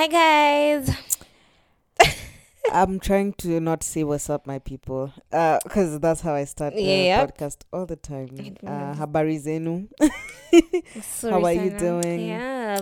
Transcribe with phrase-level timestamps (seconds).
[0.00, 0.96] Hi guys.
[2.72, 6.80] I'm trying to not say what's up, my people, because that's how I start the
[6.80, 7.36] Yep.
[7.36, 8.30] podcast all the time.
[8.66, 9.88] Uh, habari zenu.
[11.02, 12.28] Sorry, How are you doing?
[12.28, 12.80] Yeah,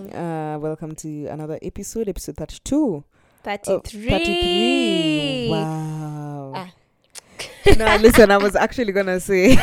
[0.55, 2.77] Uh, welcome to another episode, episode 32.
[2.77, 3.05] Oh,
[3.43, 4.11] 33.
[4.11, 5.49] 33.
[5.51, 6.53] Wow.
[6.55, 6.71] Ah.
[7.77, 9.59] no, listen, I was actually gonna say.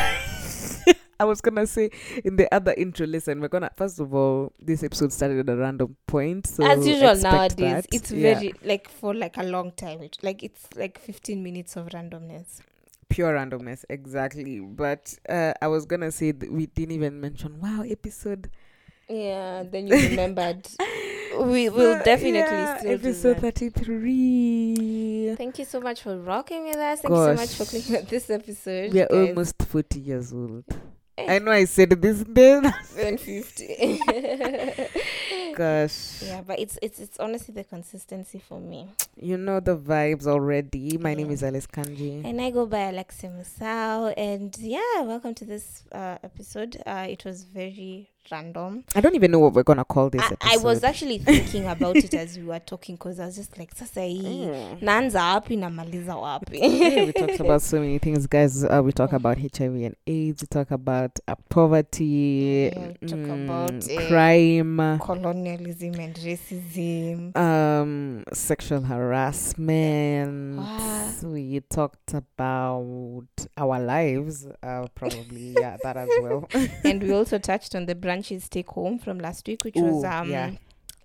[1.19, 1.89] I was gonna say
[2.23, 3.05] in the other intro.
[3.07, 6.85] Listen, we're gonna first of all, this episode started at a random point, so As
[6.87, 7.85] usual nowadays, that.
[7.93, 8.33] it's Yeah.
[8.35, 10.01] very like for like a long time.
[10.01, 12.59] It, like it's like 15 minutes of randomness.
[13.07, 17.83] pure randomness exactly but uh i was gonna say that we didn't even mention wow
[17.87, 18.49] episode
[19.07, 20.67] Yeah, then you remembered.
[21.53, 23.53] we will definitely yeah, still episode that.
[23.59, 27.01] 33 Thank you so much for rocking with us.
[27.01, 27.69] Thank you so much for Gosh.
[27.69, 28.93] clicking on this episode.
[28.93, 29.27] we are guys.
[29.29, 30.65] almost 40 years old.
[31.17, 32.65] I know i said this then
[32.99, 33.99] and 50.
[35.55, 38.89] gosh yeah, but it's it's it's honestly the consistency for me.
[39.15, 43.29] you know the vibes already my name is alice kanji And I go by Alexia
[43.29, 44.13] Musau.
[44.17, 46.81] And yeah, welcome to this uh, episode.
[46.85, 48.83] Uh, it was very random.
[48.95, 51.95] i don't even know what we're gonna call this I, I was actually thinking about
[51.95, 54.77] it as we were talking because I was just like, sasa hii Mm.
[54.81, 56.57] naanza wapi namaliza wapi?
[56.59, 58.63] yeah, we talked about so many things, guys.
[58.63, 60.41] Uh, we talk about HIV and AIDS.
[60.41, 62.05] We talk about uh, poverty,
[62.75, 67.37] Yeah, we talk mm, about, uh, crime, Colonialism and racism.
[67.37, 70.59] um, sexual harassment.
[71.23, 73.25] We talked about
[73.57, 76.47] our lives, uh, probably yeah, that as well.
[76.83, 80.29] and we also touched on the brunchies take home from last week, which was um
[80.29, 80.51] yeah.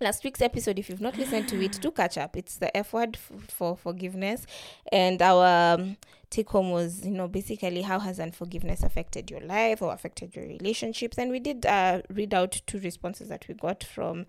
[0.00, 0.78] last week's episode.
[0.78, 2.36] If you've not listened to it, do catch up.
[2.36, 4.46] It's the F word f- for forgiveness,
[4.92, 5.96] and our um,
[6.30, 10.46] take home was you know basically how has unforgiveness affected your life or affected your
[10.46, 14.26] relationships, and we did uh, read out two responses that we got from.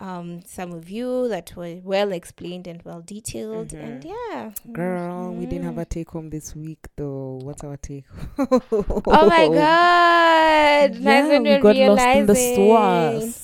[0.00, 5.44] Um, some of you that were well explained and well detailed, and yeah, Girl, we
[5.44, 5.82] didn't have Mm.
[5.82, 7.38] a take home this week though.
[7.42, 8.04] What's our take?
[8.72, 10.96] Oh my god!
[11.00, 13.34] Yeah, we you're lost in the realizing.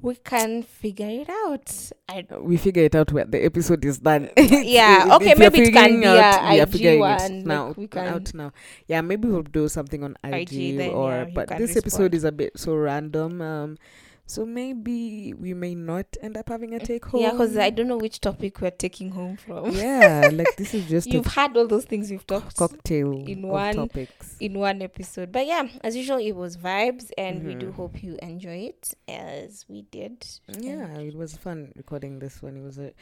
[0.00, 1.66] we can figure it out.
[2.08, 4.30] I we figure it out when the episode is done.
[4.38, 7.68] Yeah, okay, maybe it can be out- a IG one, now.
[7.68, 8.52] like we can- out now.
[8.86, 12.22] Yeah, maybe we'll do something on IG, IG then, or yeah, but this episode is
[12.22, 13.40] a bit so random.
[13.42, 13.78] Um,
[14.26, 17.20] so maybe we may not end up having a take home.
[17.20, 19.70] yeah, because I don't know which topic we're taking home from.
[19.72, 23.74] yeah, like this is just You've had all those things we've talked cocktail in one-
[23.74, 24.36] topics.
[24.40, 25.30] in one episode.
[25.30, 27.74] But yeah, as usual, it was vibes, and we do Mhm.
[27.74, 30.24] hope you enjoy it as we did.
[30.58, 32.56] Yeah, it was fun recording this one.
[32.56, 32.92] It was a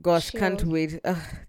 [0.00, 1.00] gosh, can't wait.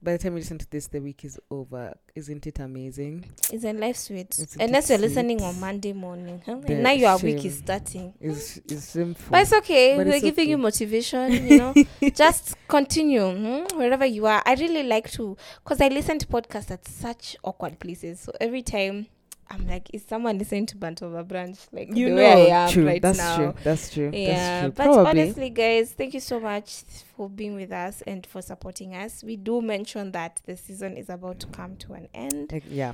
[0.01, 1.93] By the time you listen to this, the week is over.
[2.15, 3.25] Isn't it amazing?
[3.51, 4.37] Isn't life sweet?
[4.37, 5.07] Isn't Unless you're sweet?
[5.07, 6.59] listening on Monday morning, huh?
[6.67, 8.13] And now your week is starting.
[8.19, 9.25] It's it's simple.
[9.29, 9.97] But it's okay.
[9.97, 11.73] But We're it's giving you motivation, you know.
[12.13, 14.43] Just continue hmm, wherever you are.
[14.45, 18.19] I really like to, because I listen to podcasts at such awkward places.
[18.19, 19.07] So every time
[19.53, 21.67] I'm like, is someone listening to Banter Over Brunch?
[21.71, 22.87] Like, you the know, way I am true.
[22.87, 23.35] right that's now.
[23.37, 23.53] true.
[23.63, 24.09] That's true.
[24.13, 24.71] Yeah, that's true.
[24.85, 25.21] but Probably.
[25.21, 26.83] honestly, guys, thank you so much
[27.15, 29.23] for being with us and for supporting us.
[29.23, 32.51] We do mention that the season is about to come to an end.
[32.51, 32.93] Like, yeah,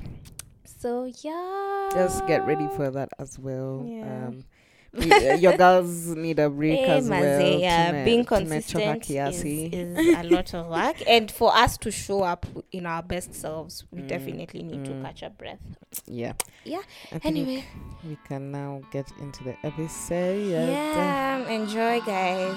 [0.64, 1.88] So, yeah.
[1.94, 3.84] just get ready for that as well.
[3.88, 4.26] Yeah.
[4.28, 4.44] Um, we,
[5.38, 7.58] your girls need a break Eh, as well.
[7.60, 12.22] yeah, Tume- being consistent is, is a lot of work, and for us to show
[12.22, 15.02] up in our best selves, we Mm, definitely need to mm.
[15.02, 15.60] catch our breath.
[16.06, 16.32] yeah.
[16.64, 17.64] Yeah, I Anyway,
[18.04, 20.50] we can now get into the episode.
[20.50, 22.56] yeah, enjoy, guys.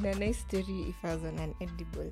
[0.00, 2.10] Been a nice story if I was on an edible,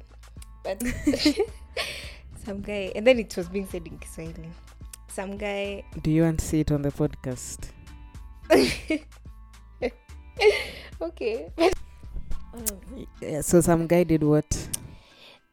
[0.63, 0.83] but
[2.45, 4.51] some guy, and then it was being said in Kiswahili.
[5.09, 7.71] Some guy Do you want to see it on the podcast?
[11.01, 11.49] okay.
[13.21, 14.69] Yeah, so some guy did what?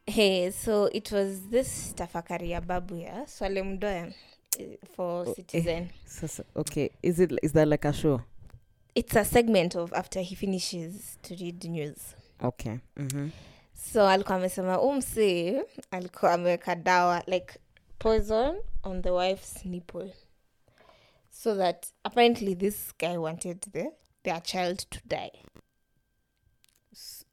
[0.06, 4.12] Hey, so it was this tafakari ya babu ya Swaleh Mdoe
[4.58, 5.34] eh, for Oh, eh.
[5.34, 5.88] Citizen.
[6.06, 8.20] So, so- okay, is it is that like a show?
[8.94, 12.14] It's a segment of after he finishes to read the news.
[12.42, 12.76] Okay.
[12.96, 13.28] Mm-hmm.
[13.92, 15.60] So alikuwa amesema umsi
[15.90, 17.58] alikuwa ameweka dawa like
[17.98, 20.12] poison on the wife's nipple
[21.30, 23.90] so that apparently this guy wanted the
[24.22, 25.32] their child to die.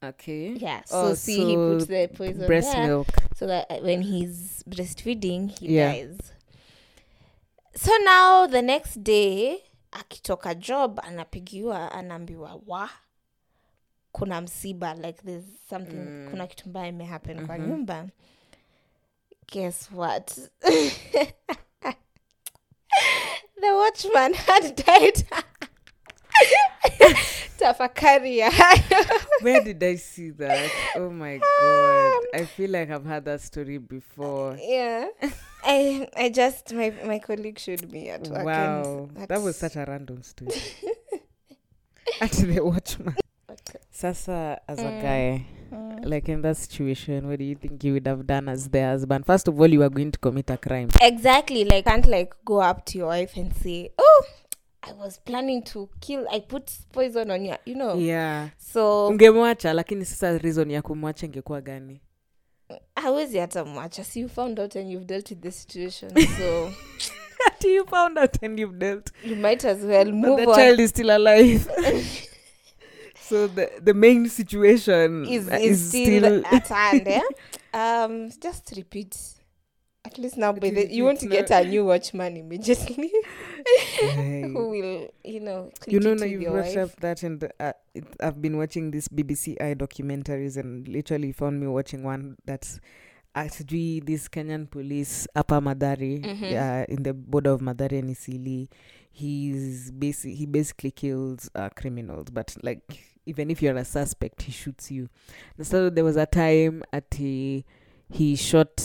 [0.02, 0.54] Okay.
[0.58, 0.84] Yeah.
[0.84, 2.86] So Oh, see, he puts the poison Breast there.
[2.86, 3.08] milk.
[3.36, 5.92] so that uh, when he's breastfeeding he Yeah.
[5.92, 6.18] dies
[7.74, 9.58] so now the next day
[9.92, 12.90] akitoka job anapigiwa anaambiwa wa
[14.14, 16.26] kuna msiba like there's something Mm.
[16.30, 17.68] kuna kitu mbaya imehappen kwa Mhm.
[17.70, 18.06] nyumba
[19.52, 20.34] guess what
[23.60, 25.26] the watchman had died
[27.58, 28.52] tafakari ya
[29.42, 30.70] Where did I see that?
[30.96, 32.24] Oh my god.
[32.34, 34.58] I feel like I've had that story before.
[34.60, 35.06] yeah
[35.64, 39.08] i i just my my colleague showed me at work Wow.
[39.28, 40.52] That was such a random story.
[42.20, 43.14] At the watchman.
[43.90, 45.02] Sasa, as a Mm.
[45.02, 46.04] guy, Mm.
[46.04, 49.24] like in that situation, what do you think you would have done as the husband?
[49.26, 50.88] First of all, you are going to commit a crime.
[51.00, 54.24] exactly like can't like go up to your wife and say oh
[54.82, 58.48] i was planning to kill i put poison on you you know Yeah.
[58.58, 62.00] so ungemwacha lakini sasa reason ya kumwacha ingekuwa gani
[62.96, 66.70] hawezi hata mwacha si you found out and you've dealt with the situation so
[67.68, 70.80] you found out and you've dealt you might as well but move the on child
[70.80, 71.66] is still alive
[73.28, 77.20] so the the main situation is, uh, is still, at hand eh?
[77.72, 79.16] um just repeat
[80.06, 83.10] at least now by the, you want to get a new watchman immediately
[83.98, 84.42] Hey.
[84.52, 88.40] who will you know you know now you've brought up that and uh, it, i've
[88.42, 92.80] been watching this bbc i documentaries and literally found me watching one that's
[93.34, 96.52] actually this kenyan police upper Mathare Mhm.
[96.52, 98.68] uh, in the border of Mathare and Eastleigh
[99.10, 104.52] he's basi- he basically kills uh, criminals but like even if you're a suspect he
[104.52, 105.08] shoots you.
[105.62, 107.64] So there was a time at he,
[108.10, 108.76] he shot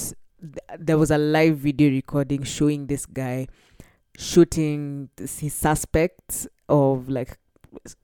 [0.42, 3.48] th- there was a live video recording showing this guy
[4.18, 7.38] shooting his suspects of like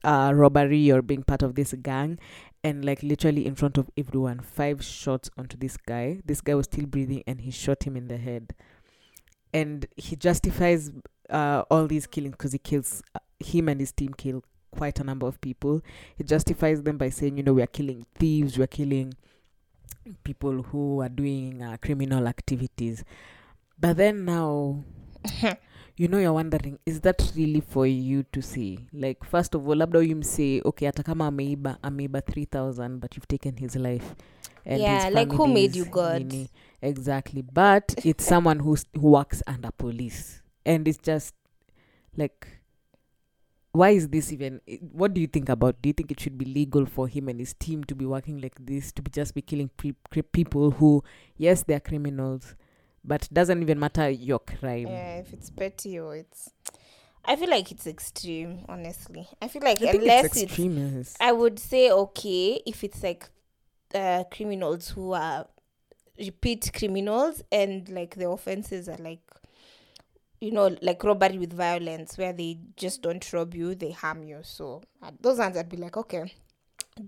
[0.03, 2.19] uh, robbery or being part of this gang
[2.63, 4.39] and like literally in front of everyone.
[4.39, 6.21] Five shots onto this guy.
[6.25, 8.53] This guy was still breathing and he shot him in the head.
[9.53, 10.91] And he justifies
[11.29, 14.43] uh, all these killings because he kills uh, him and his team kill
[14.75, 15.81] quite a number of people.
[16.17, 19.13] He justifies them by saying you know we are killing thieves we are killing
[20.23, 23.03] people who are doing uh, criminal activities.
[23.79, 24.83] But then now
[25.97, 28.79] you know you're wondering is that really for you to say?
[28.93, 33.27] Like first of all labda you say okay hata kama ameiba ameiba 3000 but you've
[33.27, 34.15] taken his life
[34.65, 36.21] and his Yeah, like who made you God?
[36.25, 36.49] nini.
[36.81, 37.41] exactly.
[37.41, 40.41] But it's someone who's who works under police.
[40.65, 41.33] And it's just
[42.17, 42.47] like
[43.75, 44.61] why is this even
[44.91, 47.39] what do you think about do you think it should be legal for him and
[47.39, 50.71] his team to be working like this to be just be killing pre- cri- people
[50.71, 51.03] who
[51.37, 52.55] yes they're criminals
[53.03, 56.49] but doesn't even matter your crime yeah if it's petty or it's
[57.25, 61.17] i feel like it's extreme honestly i feel like I unless it's it's extremist.
[61.19, 63.29] I would say okay if it's like
[63.93, 65.47] uh, criminals who are
[66.17, 69.21] repeat criminals and like the offenses are like
[70.41, 74.39] you know like robbery with violence where they just don't rob you they harm you.
[74.43, 76.31] So uh, those ones I'd be like okay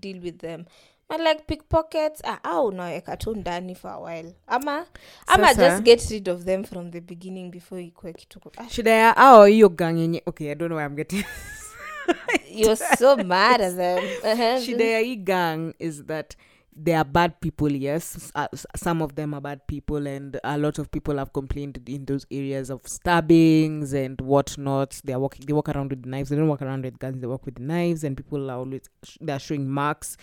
[0.00, 0.66] deal with them.
[1.08, 4.34] But like pickpockets ah, au unaweka tu ndani for a while.
[4.46, 4.86] Ama
[5.26, 8.90] ama Sasa- just get rid of them from the beginning before ikue kitu ah, shida
[8.90, 11.24] ya ao hiyo gang okay i don't know why i'm getting
[12.50, 14.02] you're so mad at them.
[14.62, 16.36] Shida gang is that
[16.80, 18.30] they are bad people yes.
[18.34, 18.46] Uh,
[18.76, 22.26] some of them are bad people and a lot of people have complained in those
[22.30, 25.00] areas of stabbings and whatnot.
[25.04, 26.30] They are walking they walk around with knives.
[26.30, 27.20] They don't walk around with guns.
[27.20, 30.16] They walk with knives and people are always they're they are showing marks.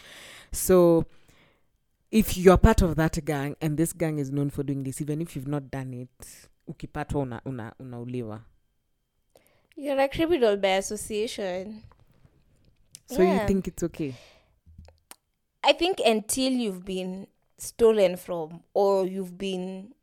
[0.51, 1.05] So
[2.11, 5.21] if you're part of that gang and this gang is known for doing this even
[5.21, 8.41] if you've not done it ukipatwa una, una, unauliwa.
[9.75, 11.83] You're a criminal by association.
[13.07, 14.15] So you think it's okay
[15.65, 19.93] I think until you've been stolen from or you've been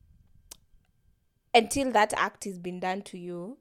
[1.54, 3.58] until that act has been done to you.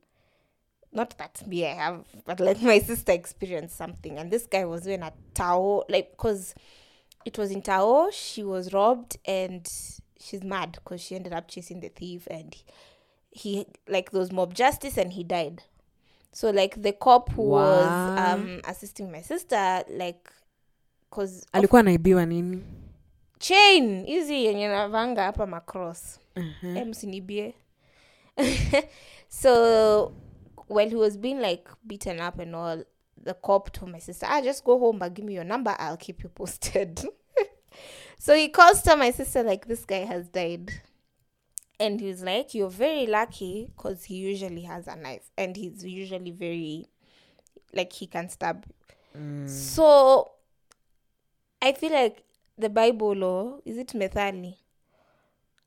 [0.94, 4.88] Not that me I have, but like my sister experienced something, and this guy was
[4.88, 6.54] in a Tao, like because
[7.24, 8.10] it was in Tao.
[8.12, 9.72] She was robbed, and
[10.20, 12.56] she's mad because she ended up chasing the thief, and
[13.30, 15.64] he like those mob justice, and he died.
[16.34, 20.30] So like the cop who was um assisting my sister, like
[21.12, 22.64] because alikuwa anaibiwa nini?
[23.40, 26.20] Chain hizi yenye navanga hapa macross.
[26.36, 26.54] Mhm.
[26.78, 27.54] mm msinibie
[29.28, 30.12] so
[30.70, 32.86] while he was being like beaten up and all
[33.24, 35.98] the cop told my sister ah just go home but give me your number i'll
[35.98, 37.00] keep you posted.
[38.20, 40.72] So he calls to my sister like this guy has died.
[41.80, 46.30] And he's like you're very lucky because he usually has a knife and he's usually
[46.32, 46.88] very
[47.74, 48.66] like he can stab
[49.18, 49.50] Mm.
[49.50, 50.32] so
[51.62, 52.24] i feel like
[52.60, 54.58] the bible law is it methali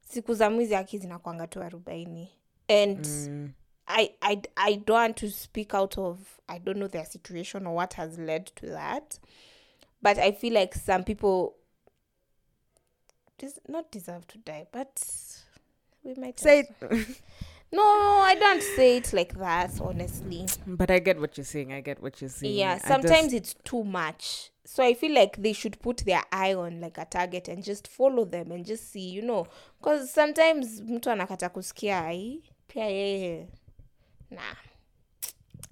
[0.01, 2.33] siku za mwizi haki zinakwanga tu arobaini
[2.69, 3.53] and Mm.
[3.87, 7.75] I, I I don't want to speak out of I don't know their situation or
[7.77, 9.21] what has led to that,
[10.03, 11.55] but I feel like some people
[13.39, 15.01] des- not deserve to die, but
[16.03, 16.69] we might Say it.
[17.73, 19.81] No, I don't say it like that.
[19.81, 21.73] Honestly, But I get what you're saying.
[21.73, 22.55] I get what you're saying.
[22.57, 22.73] yeah.
[22.73, 24.51] I just- Sometimes it's too much.
[24.67, 27.89] So I feel like they should put their eye on like a target and just
[27.89, 29.47] follow them and just see, you know,
[29.79, 33.49] because sometimes mtu anakata kusikia ai pia yeye
[34.31, 34.55] nah.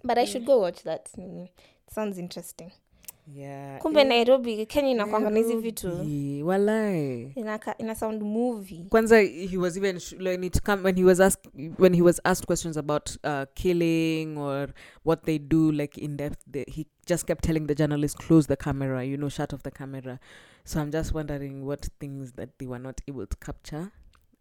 [0.04, 1.08] But I should go watch that.
[1.18, 1.48] Mm.
[1.94, 2.72] Sounds interesting.
[3.26, 3.78] Yeah.
[3.78, 5.90] Kumbe eh, Nairobi, Kenya inakwanga na hizi vitu.
[6.44, 7.32] Walai.
[7.36, 8.86] Inaka, ina sound movie.
[8.88, 11.48] Kwanza he was even when it come when he was asked
[11.78, 14.68] when he was asked questions about uh, killing or
[15.04, 18.56] what they do like in depth the, he just kept telling the journalist close the
[18.56, 20.18] camera you know shut off the camera
[20.64, 23.90] so i'm just wondering what things that they were not able to capture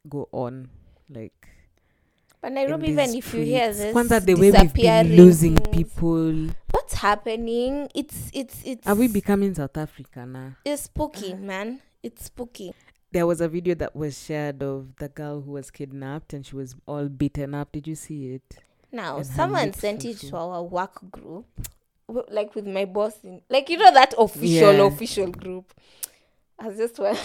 [0.08, 0.70] go on
[1.10, 1.48] like
[2.42, 6.48] But Nairobi, even if you hear this, Kwanza the way we've been losing things, people
[6.72, 7.88] What's happening?
[7.94, 8.88] It's it's it's.
[8.88, 11.80] are we becoming south africa now It's spooky, man.
[12.02, 12.74] It's spooky.
[13.12, 16.56] there was a video that was shared of the girl who was kidnapped and she
[16.56, 18.58] was all beaten up did you see it
[18.92, 21.46] Now, And someone sent it to our work group,
[22.30, 24.88] like with my boss, in, like you know that official Yeah.
[24.88, 25.74] official group.
[26.60, 27.18] I just well,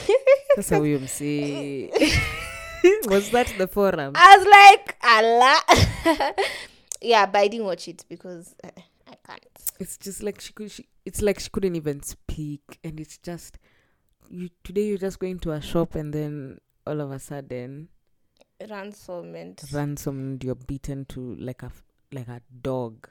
[0.55, 1.91] That's how we say.
[3.07, 4.13] Was that the forum?
[4.15, 6.35] I was like, Allah.
[7.01, 8.71] yeah, but I didn't watch it because uh,
[9.09, 9.45] I can't.
[9.79, 10.71] It's just like she could.
[10.71, 13.59] She, it's like she couldn't even speak, and it's just
[14.29, 14.49] you.
[14.65, 17.89] Today you're just going to a shop, and then all of a sudden,
[18.61, 19.73] Ransomment.
[19.73, 21.71] ransom, you're beaten to like a
[22.13, 23.09] like a dog.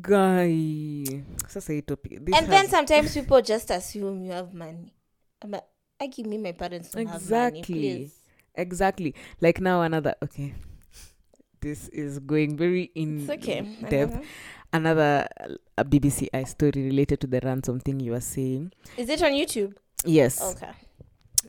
[0.00, 1.04] Guy,
[1.48, 2.24] sasa hii topic.
[2.24, 4.94] This and then sometimes people just assume you have money.
[5.42, 5.64] I'm like,
[6.00, 7.62] I give me my parents have money, Exactly.
[7.62, 8.20] please.
[8.54, 10.54] exactly like now another okay.
[11.60, 13.60] This is going very in It's okay.
[13.90, 14.24] Depth.
[14.72, 18.72] Another uh, a BBC i story related to the ransom thing you were saying.
[18.96, 19.74] Is it on YouTube?
[20.06, 20.40] Yes.
[20.40, 20.70] Okay.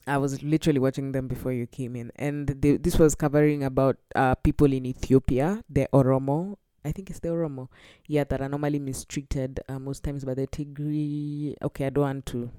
[0.06, 3.98] I was literally watching them before you came in, and they, this was covering about
[4.16, 6.58] uh, people in Ethiopia, the Oromo.
[6.84, 7.68] I think it's the Oromo,
[8.08, 11.56] yeah, that are normally mistreated uh, most times by the Tigray.
[11.62, 12.50] Okay, I don't want to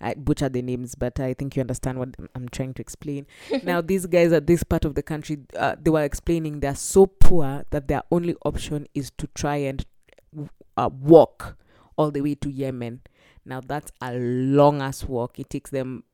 [0.00, 3.26] I butcher the names, but I think you understand what I'm- trying to explain.
[3.62, 7.06] now, these guys at this part of the country, uh, they were explaining they're so
[7.06, 9.84] poor that their only option is to try and
[10.76, 11.56] uh, walk
[11.96, 13.00] all the way to Yemen.
[13.44, 15.38] Now, that's a long ass walk.
[15.38, 16.04] It takes them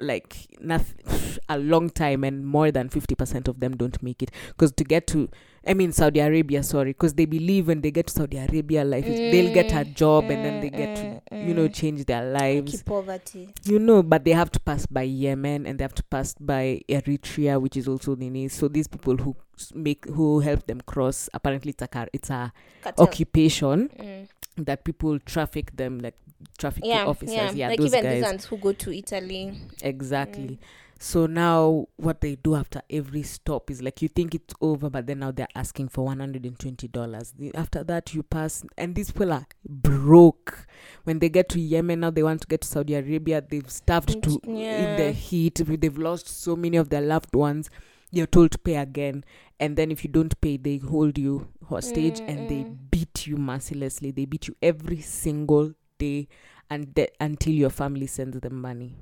[0.00, 0.96] like nothing,
[1.48, 4.30] a long time, and more than 50% of them don't make it.
[4.48, 5.28] Because to get to,
[5.66, 9.08] I mean, Saudi Arabia, sorry, because they believe when they get to Saudi Arabia, life
[9.08, 11.68] is, they'll get a Mm, job and then they mm, get mm, to, you know,
[11.68, 11.72] mm.
[11.72, 12.82] change their lives.
[12.82, 13.54] Poverty.
[13.64, 16.82] You know, but they have to pass by Yemen and they have to pass by
[16.88, 18.48] Eritrea, which is also Nini.
[18.48, 19.36] So these people who
[19.74, 23.04] make who help them cross, apparently it's a car, it's a Cartel.
[23.04, 24.28] occupation Mm.
[24.56, 26.16] that people traffic them like
[26.58, 27.34] traffic Yeah, officers.
[27.34, 27.50] yeah.
[27.52, 29.60] Yeah, like those even guys these ones who go to Italy.
[29.82, 30.58] exactly.
[30.60, 30.66] Mm.
[30.98, 35.06] So now what they do after every stop is like you think it's over, but
[35.06, 37.34] then now they're asking for one hundred and twenty dollars.
[37.54, 40.66] After that, you pass, and these people are broke.
[41.02, 43.42] When they get to Yemen, now they want to get to Saudi Arabia.
[43.46, 45.60] They've starved to in the heat.
[45.66, 47.68] They've lost so many of their loved ones.
[48.10, 49.24] You're told to pay again,
[49.58, 52.76] and then if you don't pay, they hold you hostage mm, and they mm.
[52.90, 54.12] beat you mercilessly.
[54.12, 56.28] They beat you every single day,
[56.70, 58.94] and de- until your family sends them money.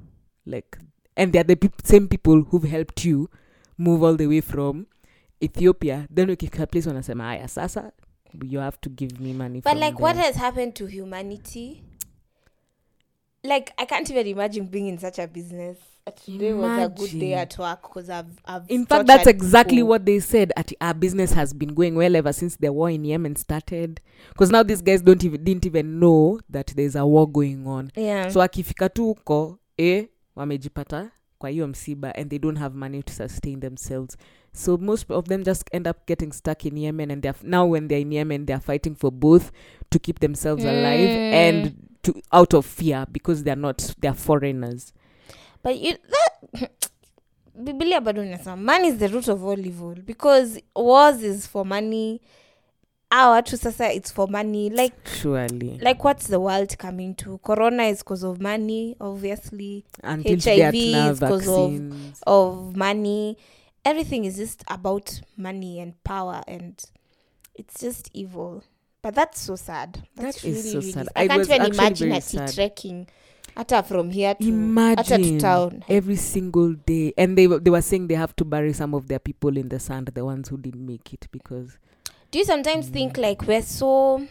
[0.46, 0.78] Like,
[1.16, 3.28] and they're the pe- same people who've helped you
[3.78, 4.86] move all the way from
[5.42, 6.06] Ethiopia.
[6.10, 7.92] Then ukifika place wanasema aya sasa
[8.42, 9.60] you have to give me money.
[9.60, 11.82] But like, what has happened to humanity?
[13.44, 15.78] Like, I can't even imagine being in such a business.
[16.10, 18.64] Today was a good day at work because I've, I've.
[18.68, 19.90] In fact, that's exactly people.
[19.90, 20.52] what they said.
[20.56, 24.00] At our business has been going well ever since the war in Yemen started.
[24.30, 27.92] Because now these guys don't even didn't even know that there's a war going on.
[27.94, 28.28] Yeah.
[28.30, 30.06] So akifika tu huko eh,
[30.36, 34.16] wamejipata kwa hiyo msiba and they don't have money to sustain themselves.
[34.52, 37.88] So most of them just end up getting stuck in Yemen and they're now when
[37.88, 39.50] they're in Yemen they're fighting for both
[39.90, 41.32] to keep themselves alive Mm.
[41.32, 44.92] and to out of fear because they're not they're foreigners.
[45.62, 46.70] But you that
[47.64, 52.20] Biblia bado inasema money is the root of all evil because wars is for money.
[53.10, 54.70] Our watu sasa it's for money.
[54.70, 55.78] Like Surely.
[55.82, 57.38] like what's the world coming to?
[57.38, 59.84] Corona is because of money, obviously.
[60.02, 63.36] Until HIV is 'cause of- Of money.
[63.84, 66.82] Everything is just about money and power and
[67.54, 68.62] it's just evil.
[69.02, 70.06] But that's so sad.
[70.16, 71.08] That's That is really, so really sad.
[71.16, 72.48] I, I can't even imagine ati sad.
[73.56, 75.84] Hata from here to hata to town.
[75.88, 79.08] every single day, and they were- they were saying they have to bury some of
[79.08, 81.78] their people in the sand, the ones who didn't make it, because
[82.30, 83.22] do you sometimes think mm.
[83.22, 84.26] like we're so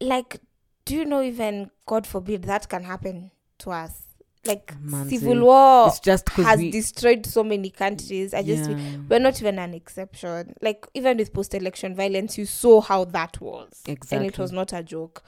[0.00, 0.40] like
[0.84, 4.02] do you know even god forbid that can happen to us?
[4.44, 8.34] Like Manze, civil war it's just has we destroyed so many countries.
[8.34, 10.54] I just yeah, we're not even an exception.
[10.60, 13.82] Like even with post-election violence you saw how that was.
[13.86, 14.16] Exactly.
[14.16, 15.22] and it was not a joke.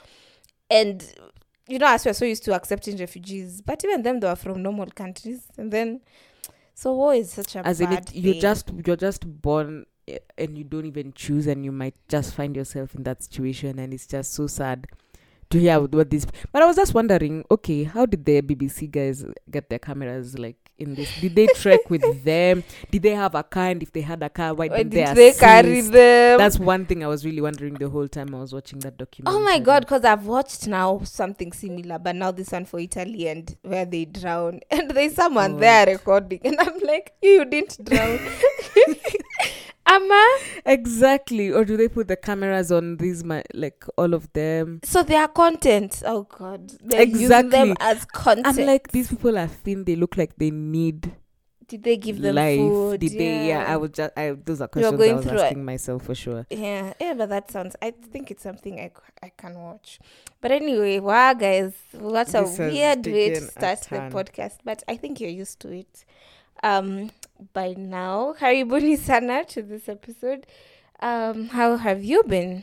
[0.68, 1.06] And
[1.68, 4.62] you know as we're so used to accepting refugees but even them they were from
[4.62, 6.00] normal countries and then
[6.74, 8.40] so war is such a as in it, you're thing.
[8.40, 12.54] just you're just born eh, and you don't even choose and you might just find
[12.56, 14.86] yourself in that situation and it's just so sad
[15.50, 19.24] to hear what this but i was just wondering okay how did the bbc guys
[19.50, 23.42] get their cameras like in this did they trek with them did they have a
[23.42, 26.58] car and if they had a car why didn't did they, they carry them that's
[26.58, 29.44] one thing i was really wondering the whole time i was watching that documentary Oh
[29.44, 33.56] my god, because I've watched now something similar, but now this one for Italy and
[33.62, 34.60] where they drown.
[34.70, 35.60] And there's someone God.
[35.62, 38.18] there recording, and I'm like, you, you didn't drown.
[39.86, 40.38] Amma?
[40.66, 45.02] exactly or do they put the cameras on these my like all of them So
[45.02, 46.02] they are content.
[46.06, 46.72] Oh god.
[46.82, 48.46] They're using them as content.
[48.46, 51.12] i'm like these people are thin they look like they need
[51.66, 53.00] did they give them life food?
[53.00, 55.42] did they yeah i would just i those are questions i going was through it.
[55.44, 57.74] asking myself for sure Yeah, yeah, but that sounds.
[57.80, 58.90] I think it's something I,
[59.22, 59.98] I can watch.
[60.42, 64.58] But anyway, wow, guys, what a This weird way to start the podcast.
[64.62, 66.04] But I think you're used to it.
[66.62, 67.10] Um,
[67.52, 70.46] by now, karibuni sana to this episode.
[71.00, 72.62] Um, how have you been,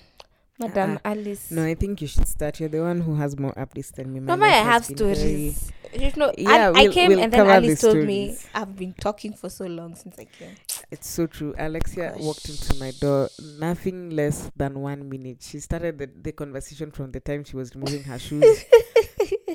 [0.60, 1.52] Madam Alice?
[1.52, 4.20] no i think you should start you're the one who has more updates than me
[4.20, 5.72] My Mama, I have stories.
[5.94, 8.38] You know, Yeah, I, I we'll- came we'll and then Alice told me.
[8.56, 10.56] I've been talking for so long since I came.
[10.92, 15.98] it's so true alexia walked into my door nothing less than one minute she started
[15.98, 18.64] the, the conversation from the time she was removing her shoes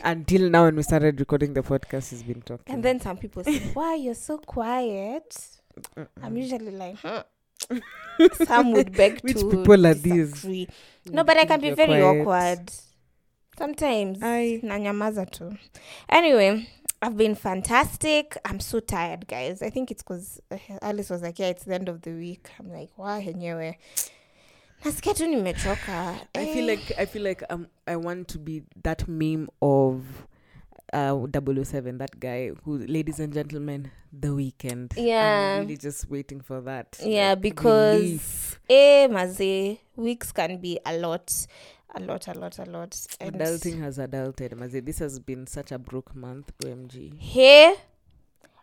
[0.05, 3.45] until now when we started recording the podcast he's been talking And then some people
[3.45, 5.37] say, "Why you're so quiet?"
[5.97, 6.09] Mm-mm.
[6.23, 7.25] I'm usually like, huh.
[8.45, 10.67] Some would beg Which to people are disagree.
[11.05, 12.21] these No, but I can be you're very quiet.
[12.21, 12.73] awkward.
[13.59, 14.19] Sometimes.
[14.23, 14.61] I...
[14.63, 15.57] Nanyamaza too.
[16.09, 16.69] Anyway,
[17.03, 18.37] I've been fantastic.
[18.45, 19.63] I'm so tired, guys.
[19.63, 20.41] I think it's because
[20.83, 22.49] Alice was like, yeah, it's the end of the week.
[22.59, 23.77] I'm like, wow, henyewe.
[24.87, 26.15] Nasikia tu nimechoka.
[26.35, 26.77] I feel Eh.
[26.77, 30.05] like I feel like um I want to be that meme of
[30.93, 35.57] uh 007 that guy who ladies and gentlemen the weekend Yeah.
[35.57, 38.61] I'm really just waiting for that Yeah, like, because relief.
[38.69, 41.33] eh, maze, weeks can be a lot,
[41.93, 42.97] a lot, a lot, a lot.
[43.21, 44.85] And adulting has adulted Mazi.
[44.85, 47.75] this has been such a broke month omg hey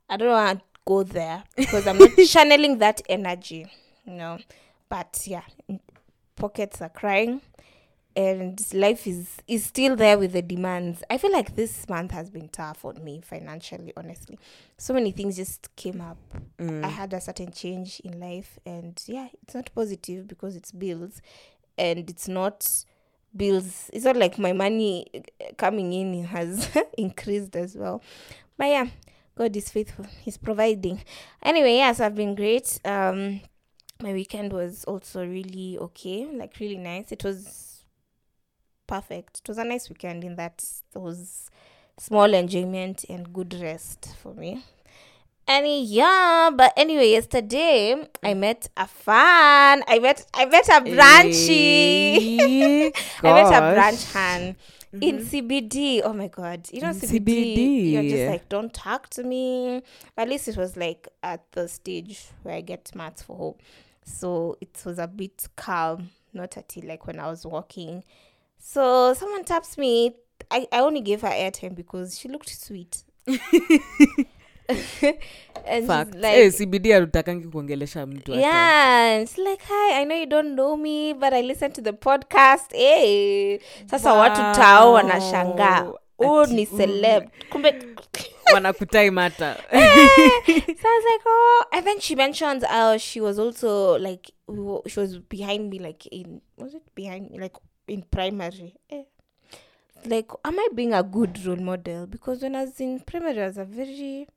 [0.10, 3.68] i don't want to go there because i'm not channeling that energy
[4.06, 4.38] you know
[4.90, 5.80] but yeah n-
[6.36, 7.42] pockets are crying
[8.16, 12.30] and life is is still there with the demands i feel like this month has
[12.30, 14.38] been tough on me financially honestly
[14.78, 16.18] so many things just came up
[16.60, 16.84] Mm.
[16.84, 21.22] I had a certain change in life, and yeah, it's not positive because it's bills,
[21.78, 22.86] and it's not
[23.36, 23.90] bills.
[23.92, 28.02] It's not like my money uh, coming in has increased as well.
[28.58, 28.88] But yeah,
[29.36, 30.06] God is faithful.
[30.22, 31.04] He's providing.
[31.42, 32.80] Anyway, yes, I've been great.
[32.86, 33.42] Um,
[34.04, 37.12] my weekend was also really okay, like really nice.
[37.12, 37.86] It was
[38.88, 39.40] perfect.
[39.44, 41.50] It was a nice weekend in that there was
[41.98, 44.64] small enjoyment and good rest for me.
[45.48, 49.84] Any yeah, but anyway, yesterday I met a fan.
[49.88, 52.92] I met I met a brunchie.
[53.24, 54.56] I met a branch hand
[55.02, 55.26] in Mhm.
[55.26, 56.02] CBD.
[56.04, 56.70] Oh my god.
[56.72, 59.82] You know In CBD, You're just like, don't talk to me.
[60.18, 63.56] At least it was like at the stage where I get mats for home.
[64.06, 68.04] So it was a bit calm, not at like when I was walking.
[68.60, 70.16] So someone taps me.
[70.52, 73.04] I, I only gave her airtime because she looked sweet.
[75.66, 76.14] and Fact.
[76.14, 80.54] she's like Eh, cbd arutakangi kuongelesha mtu yeah, it's like, hi, I know you don't
[80.56, 82.72] know me, but I listen to the podcast.
[82.72, 83.60] Hey.
[83.86, 85.94] Sasa watu tao wanashangaa.
[86.20, 86.78] u Ati, ni mm.
[86.78, 87.24] celeb.
[87.50, 87.76] Kumbe
[88.54, 93.98] wanakutime hata so I was like, oh, and then she mentioned uh she was also
[94.00, 97.56] like we were, she was behind me like in was it behind me like
[97.88, 98.76] in primary.
[98.90, 99.04] Eh.
[100.06, 102.08] Like, am I being a good role model?
[102.08, 104.28] Because when I was in primary, I was a very,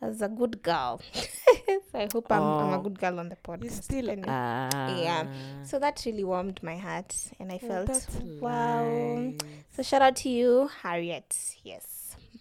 [0.00, 0.98] I was a good girl.
[1.12, 2.82] so I hope I'm, I'm a Oh.
[2.82, 3.64] good girl on the podcast.
[3.64, 4.28] you still Anyway.
[4.28, 5.26] are Yeah.
[5.62, 8.06] So that really warmed my heart, and I Oh, felt that's
[8.40, 9.32] wow.
[9.76, 11.36] So shout out to you, Harriet.
[11.62, 11.86] Yes.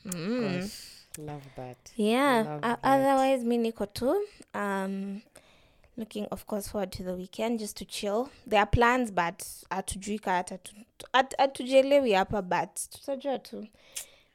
[0.06, 0.70] Mm.
[1.18, 2.44] Love that Yeah.
[2.46, 2.80] love Uh, that.
[2.84, 4.16] otherwise, mi niko tu.
[4.54, 5.22] Um,
[5.98, 10.32] looking of course forward to the weekend just to chill there are plans but atujika
[10.32, 13.68] hata tu- tu- at- hatujelewi hapa but tutajua tu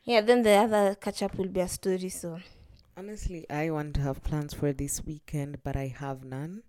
[0.05, 2.41] yeah then the other catch up will be a story so
[2.99, 6.63] Honestly, I want to have plans for this weekend, but I have none.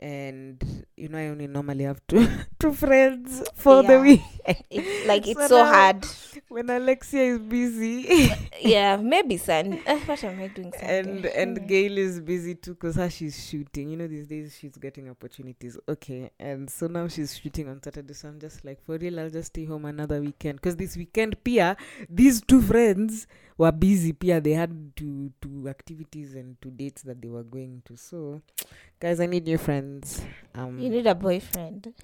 [0.00, 2.28] And you know, I only normally have two
[2.60, 4.00] two friends for the Yeah.
[4.02, 4.22] week.
[4.70, 6.06] it, like it's So so now- hard
[6.48, 8.30] When Alexia is busy
[8.62, 10.98] yeah maybe son uh, what am i doing Sunday?
[10.98, 11.68] and and.
[11.68, 13.90] Gail is busy too because her she's shooting.
[13.90, 15.76] You know, these days she's getting opportunities.
[15.88, 18.14] Okay, and so now she's shooting on Saturday.
[18.14, 21.42] So I'm just like, for real, I'll just stay home another weekend because this weekend,
[21.44, 21.76] Pia,
[22.08, 23.26] these two friends
[23.58, 24.12] were busy.
[24.12, 27.96] Pia, they had to to activities and to dates that they were going to.
[27.96, 28.40] So,
[29.00, 30.22] guys, I need new friends.
[30.54, 31.94] Um, you need a boyfriend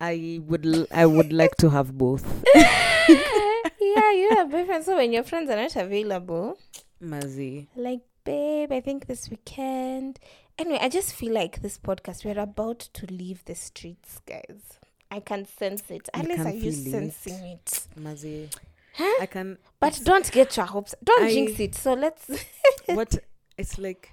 [0.00, 2.24] I would l- I would like to have both.
[2.54, 6.56] yeah you have a boyfriend so when your friends are not available
[7.02, 7.66] Mazi.
[7.76, 10.18] like babe i think this weekend
[10.58, 14.78] anyway i just feel like this podcast we're about to leave the streets guys
[15.10, 16.90] i can sense it at You least are you feel it.
[16.90, 18.52] sensing it Mazi.
[18.94, 19.14] Huh?
[19.22, 22.28] I can but don't get your hopes don't I- jinx it so let's
[22.86, 23.16] what
[23.58, 24.12] it's like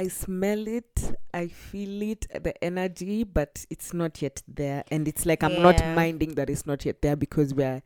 [0.00, 4.82] I smell it, I feel it, the energy, but it's not yet there.
[4.90, 7.82] And it's like I'm not minding that it's not yet there because we're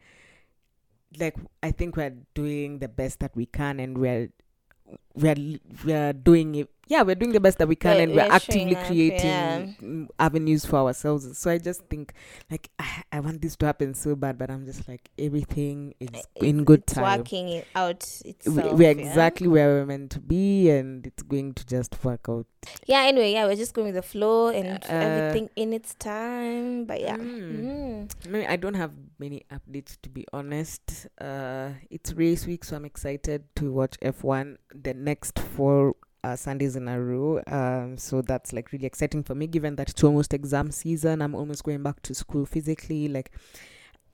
[1.18, 4.28] like I think we're doing the best that we can and we're
[5.14, 8.24] we're we're doing it yeah we're doing the best that we can We're- and we're
[8.26, 9.66] we're actively up, creating yeah.
[9.82, 12.12] mm, avenues for ourselves so i just think
[12.50, 16.08] like I, I want this to happen so bad but i'm just like everything is
[16.36, 18.88] in It's- good it's time working it out we, itself we're yeah?
[18.90, 22.46] exactly where we're meant to be and it's going to just work out
[22.86, 26.84] yeah anyway yeah we're just going with the flow and Uh, everything in its time
[26.84, 27.62] but yeah Mm.
[27.64, 28.14] Mm.
[28.24, 32.76] I, mean, I don't have many updates to be honest uh it's race week so
[32.76, 37.42] i'm excited to watch f1 the next four uh, sundays in a row.
[37.46, 41.22] Um so that's like really exciting for me given that it's almost exam season.
[41.22, 43.08] I'm almost going back to school physically.
[43.08, 43.30] Like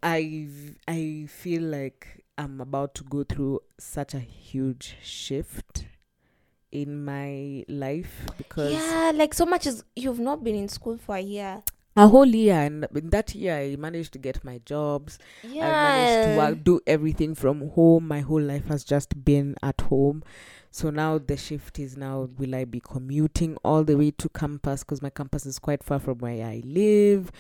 [0.03, 0.49] i
[0.89, 5.85] i feel like i'm about to go through such a huge shift
[6.73, 11.17] in my life because yeah like so much as you've not been in school for
[11.17, 11.63] a year.
[11.97, 15.19] A whole year and in that year i managed to get my jobs.
[15.43, 18.07] Yeah i managed to work, do everything from home.
[18.07, 20.23] My whole life has just been at home
[20.71, 24.85] so now the shift is now will i be commuting all the way to campus?
[24.85, 27.31] Because my campus is quite far from where i live.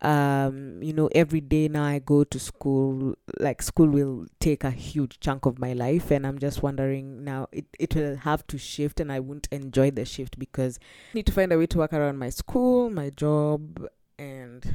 [0.00, 4.70] Um you know every day now i go to school like school will take a
[4.72, 8.58] huge chunk of my life and i'm just wondering now it, it will have to
[8.58, 10.80] shift and i won't enjoy the shift because
[11.12, 13.86] I need to find a way to work around my school my job
[14.18, 14.74] and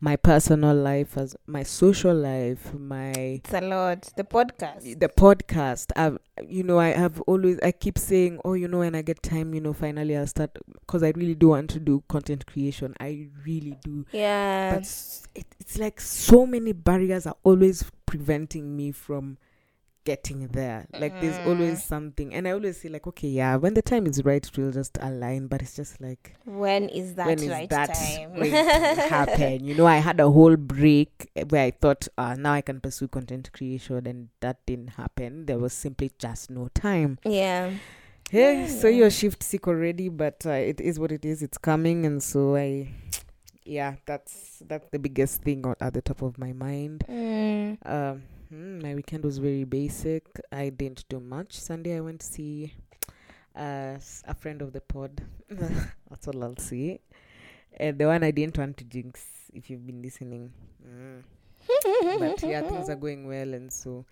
[0.00, 4.02] my personal life as my social life my it's a lot.
[4.16, 5.00] The podcast.
[5.00, 5.90] the podcast.
[5.96, 9.22] I've you know i have always i keep saying oh you know when i get
[9.22, 12.94] time you know finally i'll start because i really do want to do content creation.
[13.00, 14.04] I really do.
[14.12, 14.74] Yeah.
[14.74, 14.82] But
[15.34, 19.38] it, it's like so many barriers are always preventing me from
[20.10, 21.46] getting there like there's Mhm.
[21.50, 24.70] always something and i always say like okay yeah when the time is right we'll
[24.70, 28.30] just align but it's just like when is that when is right that time
[29.16, 29.64] happen?
[29.64, 33.08] You know, I had a whole break where I thought, uh, now I can pursue
[33.08, 35.46] content creation, and that didn't happen.
[35.46, 37.18] There was simply just no time.
[37.24, 37.70] yeah
[38.30, 38.96] so Yeah.
[38.98, 41.42] you're shift sick already, but uh, it is what it is.
[41.42, 42.88] It's coming, and so I,
[43.64, 47.04] yeah, that's that's the biggest thing on- at the top of my mind.
[47.08, 47.78] Mm.
[47.84, 48.22] Um,
[48.56, 50.24] hmm, my weekend was very basic.
[50.50, 51.52] I didn't do much.
[51.52, 52.72] Sunday, I went to see
[53.54, 55.20] uh, a friend of the pod.
[55.50, 57.00] That's all I'll see.
[57.78, 60.52] And the one I didn't want to jinx, if you've been listening.
[60.86, 61.22] Mm.
[62.18, 64.06] But yeah, things are going well, and so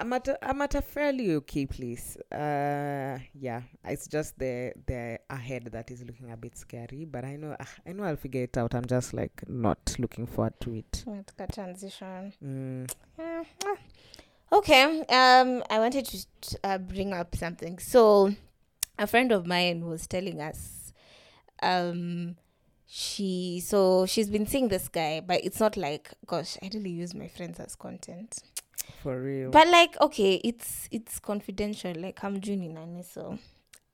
[0.00, 2.16] I'm at a, I'm at a fairly okay place.
[2.32, 7.36] Uh, yeah, it's just the the ahead that is looking a bit scary, but I
[7.36, 8.74] know ah, I know I'll figure it out.
[8.74, 11.04] I'm just like not looking forward to it.
[11.06, 12.86] Katika transition Mm.
[13.18, 13.44] Yeah.
[13.66, 13.76] ah.
[14.52, 18.32] okay um i wanted to uh, bring up something so
[18.98, 20.92] a friend of mine was telling us
[21.62, 22.34] um
[22.86, 27.14] she so she's been seeing this guy but it's not like gosh i really use
[27.14, 28.42] my friends as content
[29.02, 29.50] For real.
[29.50, 31.92] but like okay it's it's confidential.
[31.96, 33.38] Like i'm juni nani so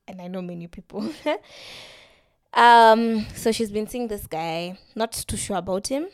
[0.08, 1.08] and i know many people.
[2.52, 6.06] Um so she's been seeing this guy not too sure about him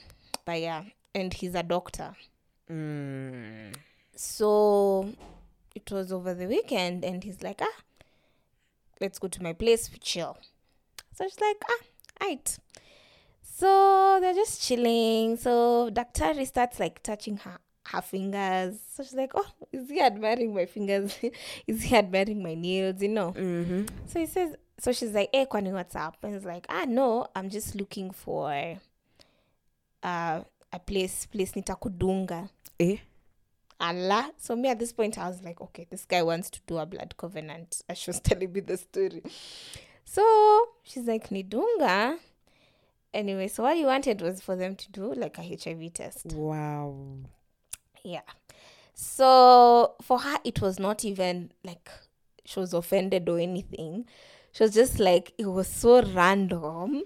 [0.45, 0.83] but yeah
[1.15, 2.15] and he's a doctor.
[2.71, 3.75] Mm.
[4.17, 5.13] so
[5.75, 7.77] it was over the weekend and he's like ah
[9.01, 10.37] let's go to my place chill.
[11.15, 11.85] So she's like ah
[12.21, 12.59] right
[13.43, 15.37] so they're just chilling.
[15.37, 20.55] So daktari starts like touching her her fingers so she's like oh is he admiring
[20.55, 21.19] my fingers
[21.67, 23.85] is he admiring my nails you know Mm-hmm.
[24.07, 27.27] so he says so she's like eh kwani what's up and he's like ah no
[27.35, 28.51] i'm just looking for
[30.03, 30.41] uh,
[30.73, 32.49] a place place nitakudunga
[32.81, 32.97] Eh?
[33.79, 34.31] Allah.
[34.39, 36.87] So me at this point, I was like, okay, this guy wants to do a
[36.87, 37.83] blood covenant.
[37.91, 39.23] I was telling me the story.
[40.05, 40.23] So
[40.85, 42.17] she's like, Nidunga.
[43.13, 46.27] Anyway, so what he wanted was for them to do like a HIV test.
[46.33, 46.95] Wow.
[48.05, 48.21] Yeah.
[48.95, 51.89] So for her, it was not even like
[52.45, 54.07] she was offended or anything.
[54.53, 57.03] She was just like, it was so random.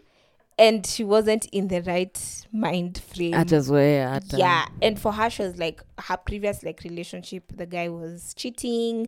[0.59, 4.37] And she wasn't in the right mind frame Hata zoea hata.
[4.37, 8.33] Uh, yeah and for her she was like her previous like relationship the guy was
[8.33, 9.07] cheating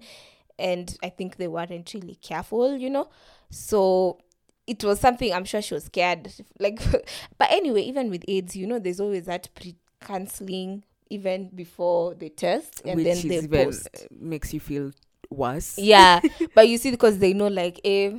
[0.59, 3.09] and i think they weren't really careful you know
[3.49, 4.19] so
[4.67, 6.81] it was something i'm sure she was scared like
[7.39, 12.83] but anyway even with aids you know there's always that pre-counseling even before the test
[12.85, 14.93] and Which then they post makes you feel
[15.31, 15.79] worse.
[15.79, 16.21] yeah
[16.55, 18.19] but you see because they know like eh,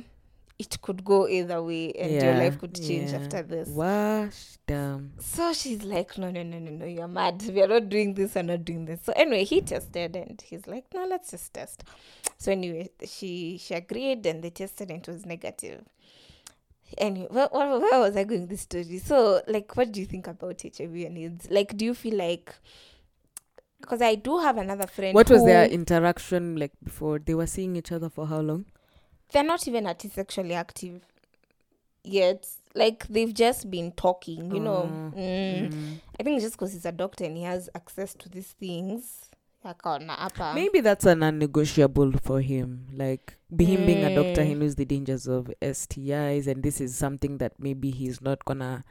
[0.58, 3.18] it could go either way and your life could change yeah.
[3.18, 5.12] after this Wash them.
[5.18, 7.42] So she's like, no, no, no, no, no, you're mad.
[7.54, 8.34] We are not doing this.
[8.34, 9.00] We're not doing this.
[9.02, 11.84] So anyway, he tested and he's like, no, let's just test.
[12.38, 15.82] So anyway, she she agreed and they tested and it was negative.
[16.98, 18.98] Anyway, where, where, where was I going with this story?
[18.98, 21.48] So like, what do you think about HIV and AIDS?
[21.50, 22.54] Like, do you feel like?
[23.80, 25.14] Because I do have another friend.
[25.14, 27.18] What was their interaction like before?
[27.18, 28.64] They were seeing each other for how long?
[29.32, 31.02] they're not even anti-sexually active
[32.02, 32.48] yet.
[32.74, 35.12] Like they've just been talking, you know.
[35.14, 35.72] Oh, Mm.
[35.72, 36.00] Mm.
[36.18, 39.29] I think just because he's a doctor and he has access to these things.
[39.64, 42.86] Akaona hapa Maybe that's a non-negotiable for him.
[42.96, 44.58] Like be him being a doctor, he Mm.
[44.58, 48.84] knows the dangers of STIs, and this is something that maybe he's not gonna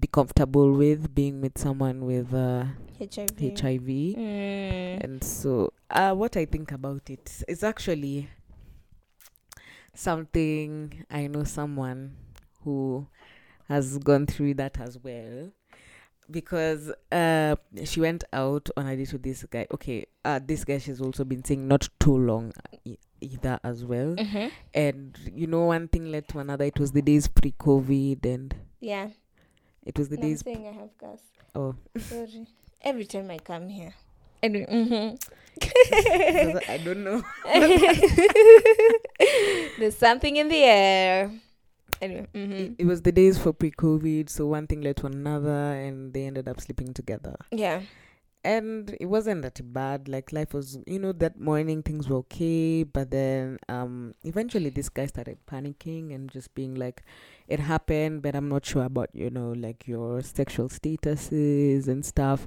[0.00, 2.64] be comfortable with being with someone with uh,
[3.00, 3.40] HIV.
[3.40, 3.88] HIV.
[4.16, 5.04] Mm.
[5.04, 8.28] And so, uh, what I think about it is actually
[9.94, 12.14] something I know someone
[12.64, 13.06] who
[13.68, 15.50] has gone through that as well.
[16.30, 19.66] Because uh, she went out on a date with this guy.
[19.72, 22.52] Okay, uh, this guy she's also been seeing not too long
[22.84, 24.14] e- either as well.
[24.14, 24.50] Mhm.
[24.74, 26.66] And you know, one thing led to another.
[26.66, 29.08] It was the days pre-COVID, and Yeah.
[29.86, 30.42] it was the No, I'm days.
[30.44, 31.20] saying I have gas.
[31.54, 32.46] Oh, Sorry.
[32.82, 33.94] Every time I come here.
[34.42, 34.66] Anyway.
[34.70, 35.18] mhm.
[36.68, 37.22] I don't know.
[39.78, 41.30] There's something in the air.
[42.00, 42.26] Anyway.
[42.32, 42.74] it, mhm.
[42.78, 46.48] it was the days for pre-COVID, so one thing led to another, and they ended
[46.48, 47.36] up sleeping together.
[47.50, 47.82] Yeah.
[48.44, 50.08] And it wasn't that bad.
[50.08, 54.88] Like life was, you know, that morning things were okay, but then um, eventually this
[54.88, 57.02] guy started panicking and just being like,
[57.48, 62.46] "It happened, but I'm not sure about you know, like your sexual statuses and stuff."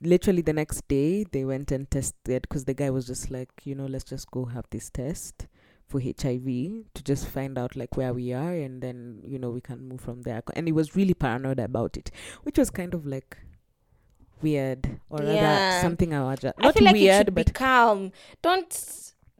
[0.00, 3.76] Literally the next day, they went and tested because the guy was just like, you
[3.76, 5.46] know, let's just go have this test
[5.92, 6.46] for HIV
[6.94, 10.00] to just find out like where we are and then you know we can move
[10.00, 12.10] from there and he was really paranoid about it
[12.44, 13.36] which was kind of like
[14.40, 17.46] weird or rather something I was just, I not feel like you weird should but
[17.46, 18.12] be calm.
[18.40, 18.72] Don't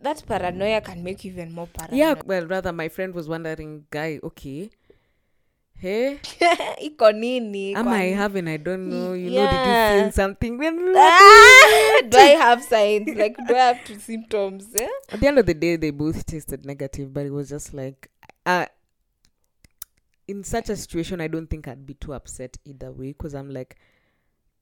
[0.03, 1.99] that paranoia can make you even more paranoid.
[1.99, 4.71] yeah well rather my friend was wondering guy okay
[5.83, 6.19] hey
[6.89, 7.89] iko nini am?
[7.89, 9.51] I having I don't know you know Yeah.
[9.51, 13.09] did you feel something when Ah, do I have signs?
[13.23, 14.69] Like, do I have to symptoms?
[14.79, 14.87] Yeah?
[15.11, 18.09] at the end of the day they both tested negative but it was just like
[18.47, 18.67] uh
[20.29, 23.51] in such a situation i don't think i'd be too upset either way because i'm
[23.51, 23.77] like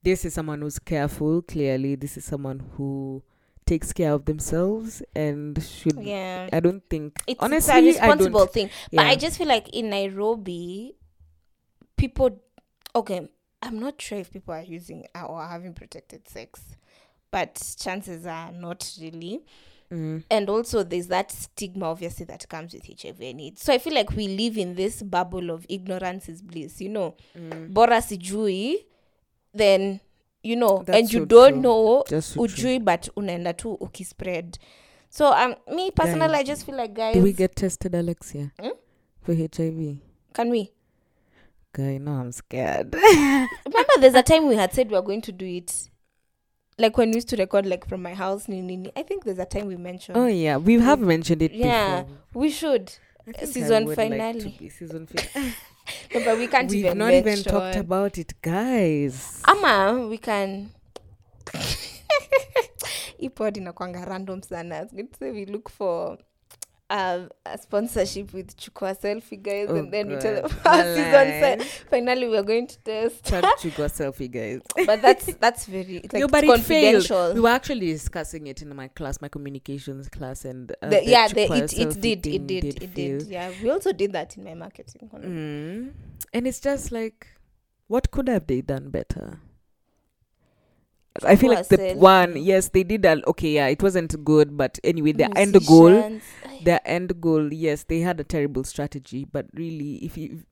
[0.03, 3.23] this is someone who's careful clearly this is someone who
[3.67, 6.49] takes care of themselves and should Yeah.
[6.53, 8.71] i don't think It's, honestly it's a responsible thing.
[8.91, 10.97] But I just feel like in Nairobi,
[12.01, 12.31] people.
[12.95, 13.29] Okay,
[13.63, 16.61] I'm not sure if people are using or having protected sex,
[17.31, 19.45] but chances are not really.
[19.93, 20.23] Mm.
[20.31, 23.63] And also, there's that stigma, obviously, that comes with HIV and AIDS.
[23.63, 26.81] So I feel like we live in this bubble of ignorance is bliss.
[26.81, 27.73] You know, Mm.
[27.75, 28.77] bora sijui,
[29.55, 30.01] then
[30.43, 31.61] you know, That's and you so don't true.
[31.63, 32.43] know so true.
[32.45, 34.59] ujui but unaenda tu ukispread
[35.11, 38.51] so um, me personally Guys, i just feel like guys do we get tested alexia
[38.61, 38.71] Hmm?
[39.23, 39.97] for hiv
[40.33, 40.71] can we
[41.73, 42.95] guy no i'm scared
[43.65, 45.89] remember there's a time we had said we were going to do it
[46.79, 48.93] like when we used to record like from my house nini, nini.
[48.97, 52.03] i think there's a time we mentioned oh yeah we have mentioned it Yeah.
[52.03, 52.93] before we should
[53.45, 54.41] Season finale.
[54.61, 55.55] like season finale.
[56.15, 59.43] no, but we can't We've even not even talked about it, guys.
[59.47, 60.71] ama we can
[63.19, 64.89] ipod inakwanga random sana
[65.21, 66.19] we look for
[66.91, 71.61] um, a sponsorship with Chukwa Selfie, guys, Oh, and then we tell them our season.
[71.89, 73.25] Finally, we're going to test.
[73.25, 74.61] Chukwa selfie, guys.
[74.87, 77.35] but that's that's very it's like No, but it failed.
[77.35, 81.29] We were actually discussing it in my class, my communications class, and uh, The- yeah,
[81.29, 83.19] the, it, it did, it did, it fail.
[83.21, 83.29] did.
[83.29, 85.09] Yeah, we also did that in my marketing.
[85.15, 85.93] Mm.
[86.35, 87.27] And it's just like,
[87.87, 89.39] what could have they done better?
[91.25, 93.27] I feel like the one, yes, they did that.
[93.27, 96.21] Okay, yeah, it wasn't good, but anyway, the end goal,
[96.63, 100.45] their end goal, yes, they had a terrible strategy, but really, if you,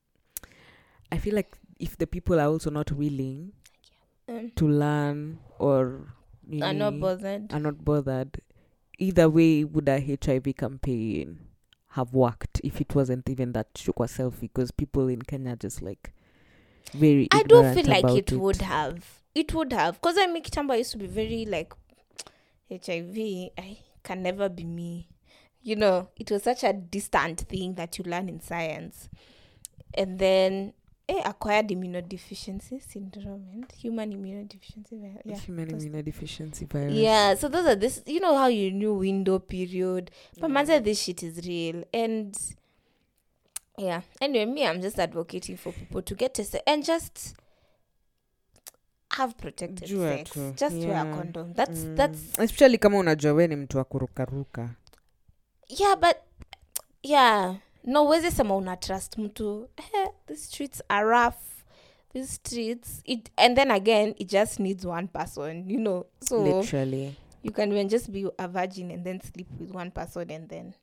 [1.11, 3.53] I feel like if the people are also not willing
[4.27, 6.13] um, to learn or
[6.61, 7.53] are not bothered.
[7.53, 8.41] are not bothered,
[8.97, 11.39] either way, would a HIV campaign
[11.93, 14.41] have worked if it wasn't even that Chukua selfie?
[14.41, 16.13] Because people in Kenya just like
[16.93, 17.27] very.
[17.31, 19.19] I don't feel like about it, would have.
[19.39, 19.95] It would have.
[19.95, 21.73] Because I mean, Kitamba used to be very like
[22.71, 23.17] HIV.
[23.57, 25.07] I can never be me.
[25.61, 29.09] You know, it was such a distant thing that you learn in science.
[29.93, 30.73] And then
[31.07, 34.91] eh, acquired immunodeficiency syndrome and human immunodeficiency.
[35.01, 35.37] vi- Yeah.
[35.39, 36.93] Human those- immunodeficiency virus.
[36.93, 38.01] Yeah, so those are this.
[38.05, 42.37] You know how you knew window period, but man said this shit is real, and
[43.77, 44.01] yeah.
[44.21, 47.35] Anyway, me, I'm just advocating for people to get tested and just
[49.17, 50.31] have protected Jua sex.
[50.31, 51.53] tu, Just wear a condom.
[51.53, 51.95] That's Mm.
[51.95, 54.69] that's especially kama unajua we ni mtu wa kurukaruka
[55.79, 56.15] yeah, but
[57.03, 59.69] yeah, no uweze sema una trust mtu.
[59.77, 61.35] Eh, these streets are rough.
[62.13, 66.05] These streets, it and then again, it just needs one person, you know.
[66.23, 70.31] So literally you can even just be a virgin and then sleep with one person
[70.31, 70.73] and then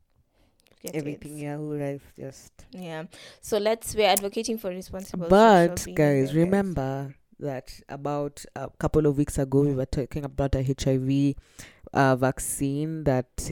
[0.95, 3.07] everything your whole life just Yeah.
[3.41, 5.29] So let's we're advocating for responsible.
[5.29, 10.63] but guys remember that about a couple of weeks ago we were talking about a
[10.63, 11.35] hiv
[11.93, 13.51] uh, vaccine that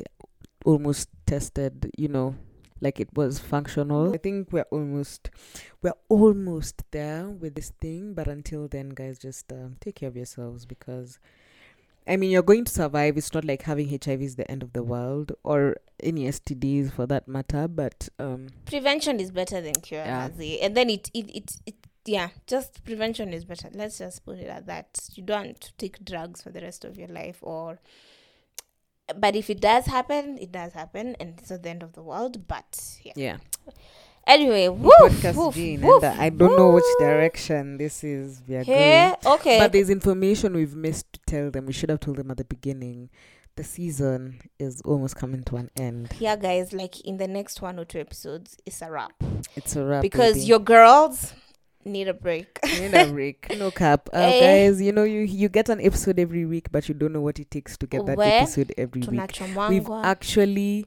[0.65, 2.35] almost tested you know
[2.81, 5.31] like it was functional i think we're almost
[5.83, 10.17] we're almost there with this thing but until then guys just um, take care of
[10.17, 11.19] yourselves because
[12.07, 13.17] I mean, you're going to survive.
[13.17, 17.07] It's not like having HIV is the end of the world or any STDs for
[17.07, 17.67] that matter.
[17.67, 20.29] But um, Prevention is better than cure, Yeah.
[20.61, 21.75] And then it, it it it
[22.07, 23.69] yeah, just prevention is better.
[23.73, 25.09] Let's just put it at that.
[25.15, 27.79] You don't take drugs for the rest of your life, or
[29.17, 32.03] but if it does happen, it does happen, and it's not the end of the
[32.03, 32.47] world.
[32.47, 33.13] But yeah.
[33.17, 33.37] yeah,
[34.27, 38.43] Anyway, woof, woof, Jean, woof, and I don't know which direction this is.
[38.49, 39.15] We are going.
[39.27, 39.59] Okay.
[39.59, 41.67] But there's information we've missed to tell them.
[41.67, 43.11] We should have told them at the beginning.
[43.57, 46.13] The season is almost coming to an end.
[46.19, 49.13] yeah, guys, like in the next one or two episodes, it's a wrap
[49.55, 50.03] It's a wrap.
[50.03, 50.47] because baby.
[50.47, 51.35] your girls
[51.85, 52.59] need a break.
[52.81, 53.57] Need a break.
[53.59, 54.09] No cap.
[54.13, 54.41] Uh, Eh.
[54.69, 57.39] guys, you know you you get an episode every week, but you don't know what
[57.39, 58.43] it takes to get that Where?
[58.43, 59.21] episode every week.
[59.69, 60.87] We've actually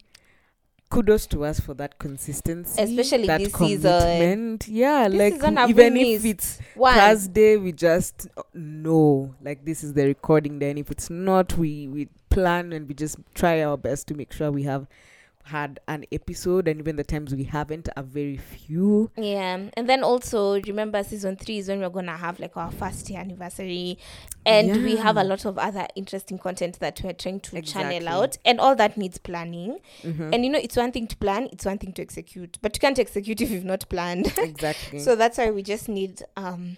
[0.90, 4.58] kudos to us for that consistency, Especially that this season.
[4.68, 6.94] Yeah, This like season even if it's One.
[6.96, 10.60] Thursday, we just know like this is the recording.
[10.60, 14.32] Then if it's not, we we plan and we just try our best to make
[14.32, 14.88] sure we have
[15.48, 19.10] had an episode, and even the times we haven't are very few.
[19.18, 23.10] Yeah, and then also remember season three is when we're gonna have like our first
[23.10, 23.98] year anniversary,
[24.46, 28.00] and we have a lot of other interesting content that we're trying to Exactly.
[28.00, 29.80] channel out, and all that needs planning.
[30.04, 30.34] Mhm.
[30.34, 32.80] And you know, it's one thing to plan, it's one thing to execute, but you
[32.80, 34.28] can't execute if you've not planned.
[34.38, 35.00] exactly.
[35.00, 36.78] so that's why we just need um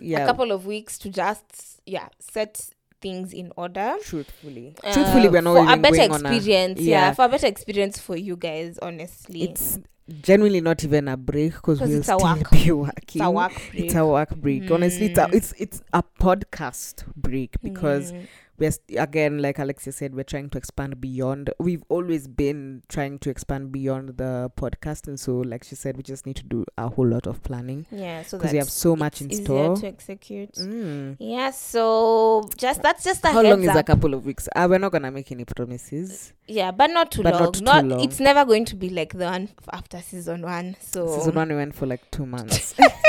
[0.00, 3.96] yeah, a couple of weeks to just yeah set things in order.
[4.02, 6.80] truthfully, Uh, truthfully, we're not for even a better going on a experience.
[6.80, 6.96] yeah.
[7.08, 7.12] yeah.
[7.12, 8.78] for a better experience for you guys.
[8.82, 9.78] Honestly, it's
[10.22, 12.50] genuinely not even a break because we'll it's a still work.
[12.50, 13.20] be working.
[13.20, 13.84] it's a work break.
[13.84, 14.70] It's a work break.
[14.70, 15.34] Honestly, it's a, Mm.
[15.34, 18.26] it's it's a podcast break because Mm.
[18.58, 21.50] We're again, like Alexia said, we're trying to expand beyond.
[21.58, 26.02] We've always been trying to expand beyond the podcast, and so, like she said, we
[26.02, 28.96] just need to do a whole lot of planning yeah, so because we have so
[28.96, 29.76] much in store.
[29.76, 30.52] to execute.
[30.54, 31.16] Mm.
[31.18, 33.76] Yeah, so just that's just a How long is up.
[33.76, 34.48] a couple of weeks?
[34.54, 36.32] Uh, we're not gonna make any promises.
[36.46, 37.42] yeah, but not too But long.
[37.44, 38.00] not too Not, long.
[38.00, 40.76] it's never going to be like the one after season one.
[40.80, 42.74] So Season one we went for like two months.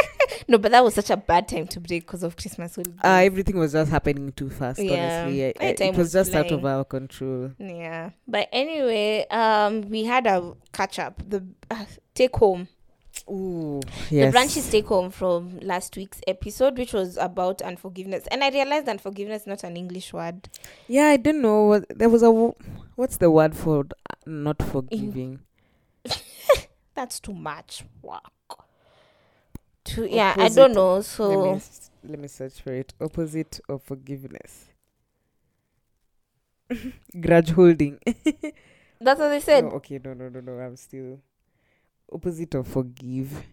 [0.49, 2.95] no, but that was such a bad time to break because of Christmas holidays.
[3.03, 4.79] uh, everything was just happening too fast.
[4.79, 5.23] Yeah.
[5.23, 7.51] Honestly, I- My I- it was was just out of our control.
[7.57, 11.21] yeah, but anyway, um, we had a catch up.
[11.29, 12.67] The uh, take home.
[13.29, 14.33] Ooh, yes.
[14.33, 18.25] the brunchies take home from last week's episode, which was about unforgiveness.
[18.31, 20.47] And I realized unforgiveness is not an English word.
[20.88, 22.31] Yeah, I didn't know there was a
[22.95, 23.85] what's the word for
[24.25, 25.39] not forgiving.
[26.95, 28.23] That's too much work.
[29.90, 31.02] To yeah, I don't know.
[31.02, 31.62] so let me
[32.04, 32.94] let me search for it.
[33.00, 34.65] Opposite of forgiveness.
[37.19, 38.00] Grudge holding.
[39.02, 39.63] That's what they said.
[39.63, 40.60] No, okay, no, no, no, no.
[40.60, 41.19] I'm still
[42.12, 43.44] opposite of forgive.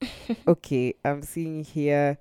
[0.48, 2.18] okay, I'm seeing here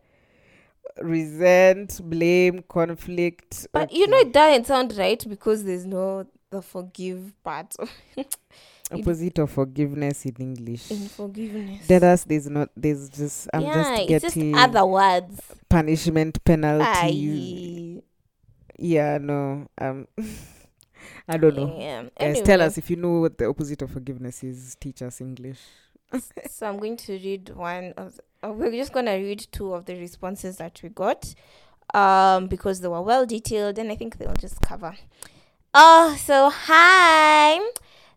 [1.02, 3.68] resent, blame, conflict.
[3.72, 7.76] But you know, it doesn't sound right because there's no the forgive part
[8.92, 10.92] opposite of forgiveness in English.
[10.92, 11.88] in forgiveness.
[11.88, 12.70] Deadass, there's not.
[12.76, 13.48] There's just.
[13.54, 15.42] I'm yeah, just it's just getting other words.
[15.70, 16.84] punishment penalty.
[16.86, 18.02] Aye.
[18.78, 19.68] Yeah, no.
[19.78, 20.08] Um,
[21.28, 21.76] I don't know.
[21.78, 22.04] Yeah.
[22.20, 24.76] Guys, tell us if you know what the opposite of forgiveness is.
[24.80, 25.60] Teach us English.
[26.50, 28.16] so I'm going to read one of.
[28.16, 31.36] The, uh, we're just gonna read two of the responses that we got,
[31.94, 34.96] um, because they were well detailed, and I think they'll just cover.
[35.74, 37.60] Oh, so hi,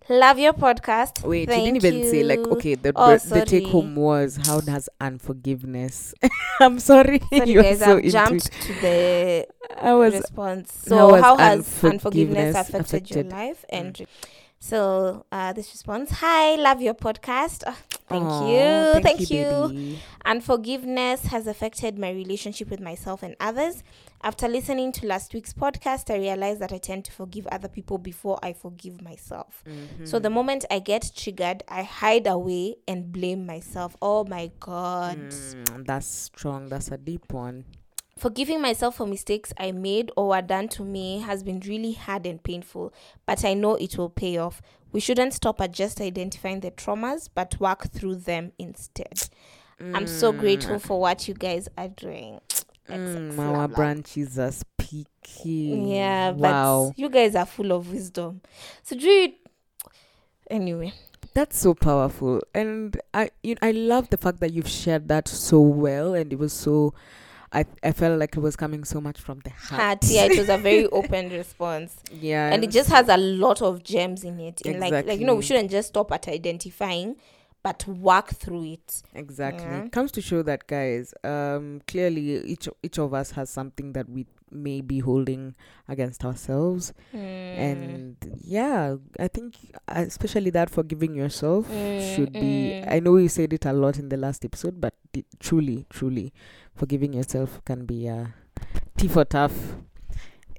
[0.08, 1.22] love your podcast.
[1.26, 2.74] Wait, Thank you didn't even say like okay.
[2.74, 6.14] The Oh, the, the take home was how does unforgiveness.
[6.60, 8.10] I'm sorry, Sorry, you're guys, so I've into.
[8.10, 9.46] jumped to the
[9.82, 10.84] I was response.
[10.88, 13.32] how So, has how has unforgiveness unforgiveness affected, your affected- Mm.
[13.32, 13.64] life?
[13.70, 14.06] And
[14.60, 17.62] so, uh, this response: Hi, love your podcast.
[17.66, 17.76] Oh,
[18.12, 18.48] thank Aw,
[18.94, 19.68] you, thank, you.
[19.68, 19.98] baby.
[20.24, 23.82] Unforgiveness has affected my relationship with myself and others.
[24.22, 27.98] After listening to last week's podcast, I realized that I tend to forgive other people
[27.98, 29.62] before I forgive myself.
[29.64, 30.22] So Mm-hmm.
[30.22, 33.96] the moment I get triggered, I hide away and blame myself.
[34.02, 35.18] Oh my god.
[35.18, 36.68] Mm, that's strong.
[36.68, 37.64] That's a deep one.
[38.18, 42.26] Forgiving myself for mistakes I made or were done to me has been really hard
[42.26, 42.92] and painful,
[43.26, 44.60] but I know it will pay off.
[44.92, 49.28] We shouldn't stop at just identifying the traumas, but work through them instead.
[49.94, 52.40] I'm so grateful for what you guys are doing.
[52.88, 55.88] Mm, our brunchies are speaking.
[55.88, 56.92] Yeah, but wow.
[56.96, 58.42] you guys are full of wisdom.
[58.82, 59.32] So do you
[60.50, 60.92] anyway.
[61.34, 65.60] That's so powerful, and I you, I love the fact that you've shared that so
[65.60, 66.92] well, and it was so.
[67.52, 69.80] I I felt like it was coming so much from the heart.
[69.82, 71.96] Heart, yeah, it was a very open response.
[72.10, 74.60] yeah, and it just has a lot of gems in it.
[74.62, 77.16] In like like you know, we shouldn't just stop at identifying,
[77.62, 79.02] but work through it.
[79.14, 79.88] exactly Yeah.
[79.88, 81.12] comes to show that guys.
[81.24, 85.54] Um, clearly each each of us has something that we may be holding
[85.88, 87.58] against ourselves, Mm.
[87.58, 89.56] and yeah, I think
[89.88, 92.72] uh, especially that forgiving yourself Mm, should be.
[92.74, 92.84] mm.
[92.92, 94.94] I know you said it a lot in the last episode, but
[95.40, 96.32] truly, truly,
[96.74, 98.26] forgiving yourself can be uh,
[98.96, 99.76] T for tough,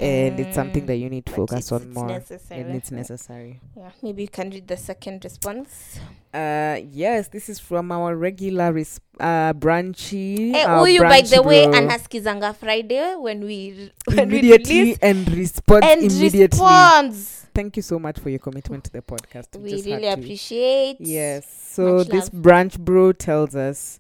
[0.04, 2.08] and it's something Mm, that you need to focus it's, on it's more.
[2.08, 2.62] necessary.
[2.62, 3.60] And it's necessary.
[3.78, 6.00] Yeah, maybe you can read the second response.
[6.34, 10.52] Uh, yes, this is from our regular res- uh brunchie.
[10.52, 11.80] Hey, our huyu by the brunchie way, bro.
[11.80, 16.60] anaskizanga Friday when we when we immediately release and responds and immediately.
[16.60, 17.40] responds.
[17.54, 19.56] Thank you so much for your commitment to the podcast.
[19.62, 20.98] We had really appreciate.
[21.00, 21.46] Yes.
[21.72, 24.00] So this branch bro tells us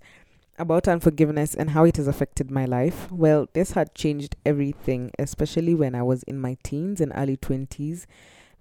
[0.57, 3.11] about unforgiveness and how it has affected my life.
[3.11, 8.05] Well, this had changed everything, especially when I was in my teens and early 20s.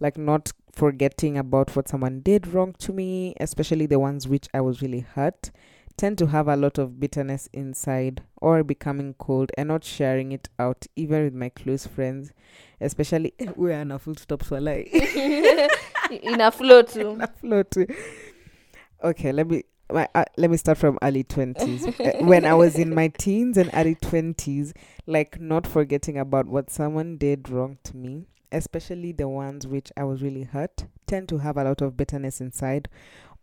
[0.01, 4.61] Like not forgetting about what someone did wrong to me, especially the ones which I
[4.61, 5.51] was really hurt,
[5.97, 10.49] tend to have a lot of bitterness inside or becoming cold and not sharing it
[10.59, 12.33] out even with my close friends,
[12.81, 14.89] especially we're on a full stop so like
[16.11, 17.19] in a flow too.
[17.21, 17.77] a float.
[19.05, 22.23] Okay, let me my, uh, let me start from early 20s.
[22.23, 24.73] Uh, when I was in my teens and early 20s,
[25.07, 30.05] like not forgetting about what someone did wrong to me, especially the ones which I
[30.05, 32.89] was really hurt, tend to have a lot of bitterness inside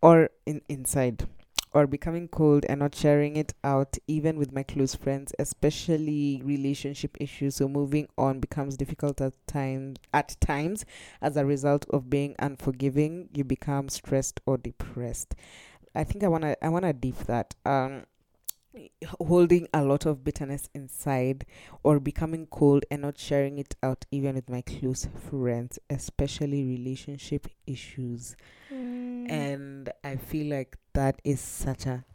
[0.01, 1.27] or in inside
[1.71, 7.15] or becoming cold and not sharing it out even with my close friends especially relationship
[7.19, 7.55] issues.
[7.55, 10.85] So moving on becomes difficult at times at times
[11.21, 13.29] as a result of being unforgiving.
[13.33, 15.35] You become stressed or depressed
[15.95, 18.03] i think i want to i want to deep that um
[19.19, 21.43] holding a lot of bitterness inside
[21.83, 27.47] or becoming cold and not sharing it out even with my close friends especially relationship
[27.65, 28.35] issues
[28.71, 29.31] Mm.
[29.31, 32.05] and i feel like that is such a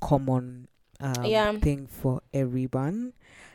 [0.00, 0.66] common
[0.98, 1.52] um, Yeah.
[1.60, 3.12] thing for everyone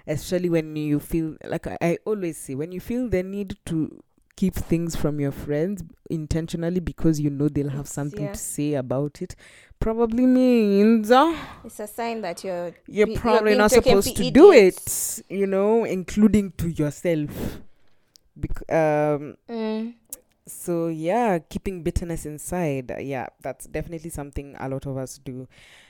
[0.07, 4.01] especially when you feel like I, I always say when you feel the need to
[4.37, 8.31] keep things from your friends intentionally because you know they'll have something yeah.
[8.31, 9.35] to say about it
[9.79, 11.35] probably means uh,
[11.65, 15.47] It's a sign that you're you're Be- you're probably not supposed to do it you
[15.47, 17.59] know including to yourself.
[18.35, 19.93] Bec- um mm,
[20.45, 25.47] so yeah keeping bitterness inside uh, yeah that's definitely something a lot of us do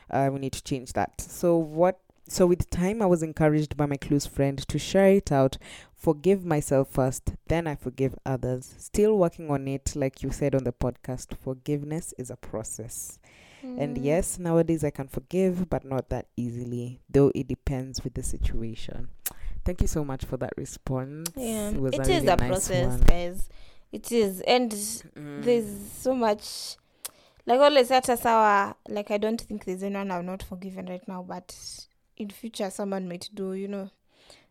[0.09, 1.19] uh, we need to change that.
[1.21, 1.99] So what
[2.29, 5.57] so with time i was encouraged by my close friend to share it out
[5.95, 10.63] forgive myself first then i forgive others still working on it like you said on
[10.63, 13.19] the podcast forgiveness is a process
[13.63, 14.03] and mm.
[14.03, 19.07] yes nowadays i can forgive but not that easily though it depends with the situation
[19.65, 22.35] thank you so much for that response Yeah, it was it a is really a
[22.35, 22.99] nice process, one.
[23.01, 23.49] guys.
[23.91, 25.43] it is and Mm.
[25.43, 26.77] there's so much
[27.45, 31.05] like always at a sour like i don't think there's anyone i've not forgiven right
[31.07, 31.86] now but
[32.17, 33.89] in future someone might do you know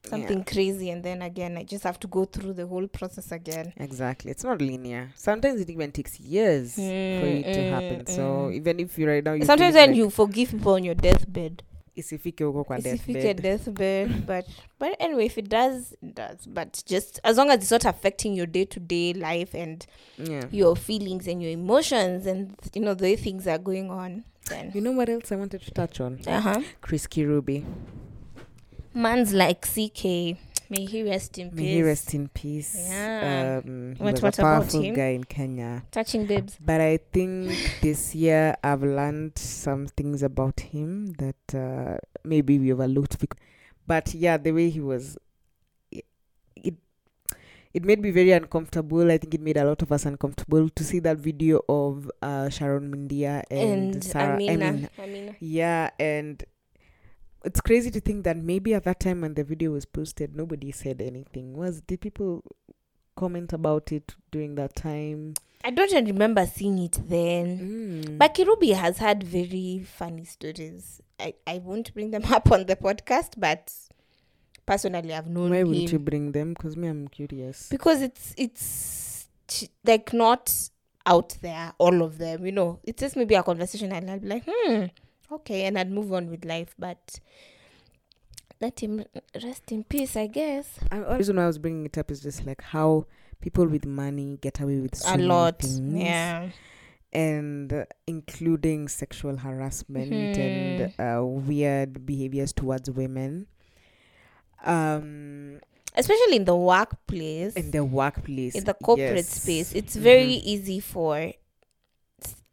[0.08, 3.72] something crazy and then again i just have to go through the whole process again
[3.76, 4.30] Exactly.
[4.30, 5.10] It's not linear.
[5.16, 6.80] Sometimes it even takes years for
[7.26, 8.00] Mm, it to happen.
[8.04, 8.54] mm, So mm.
[8.54, 11.62] even if you right now you sometimes when like you forgive people on your deathbed
[11.96, 13.42] isifike huko kwa Isifike deathbed.
[13.42, 14.46] deathbed but
[14.78, 18.34] but anyway if it does it does but just as long as it's not affecting
[18.36, 19.86] your day-to-day life and
[20.18, 20.44] Yeah.
[20.54, 24.72] your feelings and your emotions and you know the way things are going on then
[24.74, 26.20] You know what else I wanted to touch on?
[26.26, 27.64] uh-huh Chris Kirubi.
[28.94, 30.36] man's like ck
[30.68, 32.74] may he rest in peace May he rest in peace.
[32.88, 33.60] Yeah.
[33.64, 34.94] Um, he What- was what a about powerful him?
[34.94, 35.84] guy in Kenya.
[35.92, 41.98] touching babes But I think this year I've learned some things about him that uh,
[42.24, 43.16] maybe we overlooked.
[43.86, 45.16] But yeah, the way he was,
[47.74, 49.10] it made me very uncomfortable.
[49.10, 52.48] I think it made a lot of us uncomfortable to see that video of uh,
[52.48, 54.34] Sharon Mundia and, and, Sarah.
[54.34, 56.42] amina I mean, amina yeah, and
[57.44, 60.72] it's crazy to think that maybe at that time when the video was posted, nobody
[60.72, 61.54] said anything.
[61.54, 62.42] Was did people
[63.16, 65.34] comment about it during that time?
[65.64, 67.58] i don't remember seeing it then
[68.06, 68.18] Mm.
[68.18, 71.00] But Kirubi has had very funny stories.
[71.18, 73.72] I, I won't bring them up on the podcast, but
[74.66, 76.54] personally, I've known Why wouldn't you bring them?
[76.54, 77.68] Because me, I'm curious.
[77.70, 79.28] because it's it's
[79.84, 80.52] like not
[81.06, 82.44] out there, all of them.
[82.44, 84.84] You know, it's just maybe a conversation, and I'll be like, hmm,
[85.32, 86.74] okay, and I'd move on with life.
[86.78, 87.20] But
[88.60, 89.04] let him
[89.42, 90.78] rest in peace, I guess.
[90.90, 93.06] I, the reason why I was bringing it up is just like how
[93.40, 96.48] people with money get away with so a lot, things, yeah.
[97.12, 101.02] and uh, including sexual harassment and Hmm.
[101.02, 103.46] uh, weird behaviors towards women.
[104.64, 105.60] Um,
[105.94, 107.54] Especially in the workplace.
[107.54, 109.42] in the workplace, in the corporate yes.
[109.42, 110.42] space it's very Mhm.
[110.44, 111.32] easy for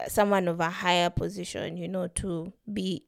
[0.07, 3.05] someone of a higher position you know to be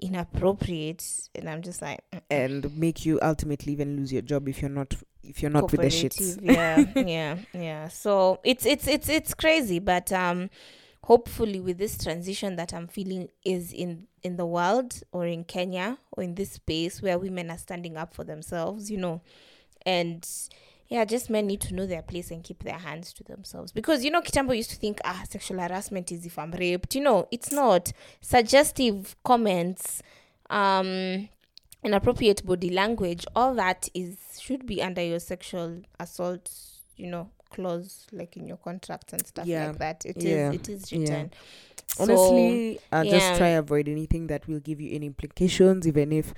[0.00, 1.04] inappropriate
[1.34, 2.00] and i'm just like
[2.30, 5.80] and make you ultimately even lose your job if you're not if you're not with
[5.80, 6.38] the shits.
[6.40, 10.48] yeah yeah yeah so it's it's it's it's crazy but um
[11.04, 15.98] hopefully with this transition that i'm feeling is in in the world or in kenya
[16.12, 19.20] or in this space where women are standing up for themselves you know
[19.86, 20.28] and
[20.88, 23.72] yeah just men need to know their place and keep their hands to themselves.
[23.72, 26.94] Because you know kitambo used to think ah sexual harassment is if i'm raped.
[26.94, 27.92] You know it's not.
[28.20, 30.02] Suggestive comments
[30.50, 31.28] um
[31.84, 36.50] inappropriate body language all that is should be under your sexual assault
[36.96, 39.68] you know clause like in your contracts and stuff Yeah.
[39.68, 40.24] like that It is.
[40.24, 40.52] Yeah.
[40.52, 40.98] it is Yeah.
[40.98, 41.30] written
[41.86, 43.04] So, Honestly, yeah.
[43.04, 46.34] just try avoid anything that will give you any implications, even if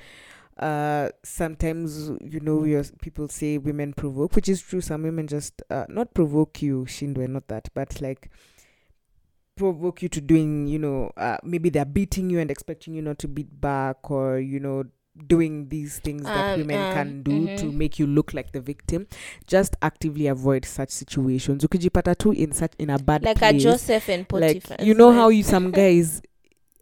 [0.59, 4.81] uh sometimes you know your people say women provoke, which is true.
[4.81, 8.31] Some women just uh, not provoke you, Shindwe, not that, but like
[9.57, 13.19] provoke you to doing, you know, uh, maybe they're beating you and expecting you not
[13.19, 14.85] to beat back, or you know,
[15.27, 17.75] doing these things that Um, women um, can do to mhm.
[17.75, 19.07] make you look like the victim.
[19.47, 21.65] Just actively avoid such situations.
[21.65, 25.29] Ukijipata tu in such in a bad like a joseph and like you know how
[25.29, 26.23] you some guys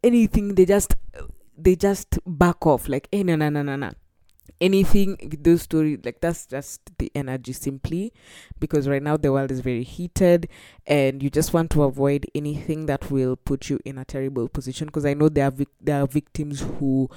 [0.03, 0.95] anything they just
[1.57, 3.91] they just back off like hey no no no no no
[4.61, 8.13] anything with those stories like that's just the energy simply
[8.59, 10.49] because right now the world is very heated
[10.87, 14.87] and you just want to avoid anything that will put you in a terrible position
[14.87, 17.09] because i know there are vic- there are victims who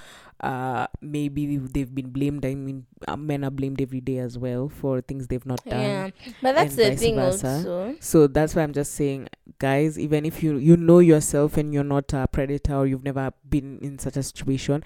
[0.42, 4.70] uh maybe they've been blamed i mean uh, men are blamed every day as well
[4.70, 6.10] for things they've not done yeah
[6.42, 7.48] but that's the thing versa.
[7.48, 9.30] also so that's why I'm just saying,
[9.60, 13.32] guys, even if you you know yourself and you're not a predator or you've never
[13.48, 14.84] been in such a situation,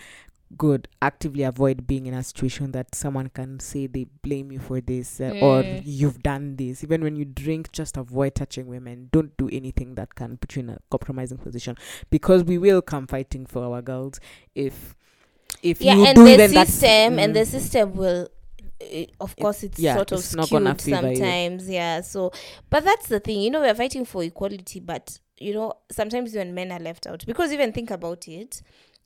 [0.57, 0.87] good.
[1.01, 5.19] Actively avoid being in a situation that someone can say they blame you for this
[5.19, 5.81] uh, or Mm.
[5.83, 6.83] you've done this.
[6.83, 9.09] Even when you drink, just avoid touching women.
[9.11, 11.77] Don't do anything that can put you in a compromising position
[12.09, 14.19] because we will come fighting for our girls
[14.53, 14.95] if
[15.63, 18.27] if yeah you and do the that system and mm, the system will
[18.81, 22.31] eh, of course it's yeah, sort of it's not gonna skewed sometimes yeah so
[22.69, 26.53] but that's the thing you know we're fighting for equality but you know sometimes when
[26.53, 28.61] men are left out because even think about it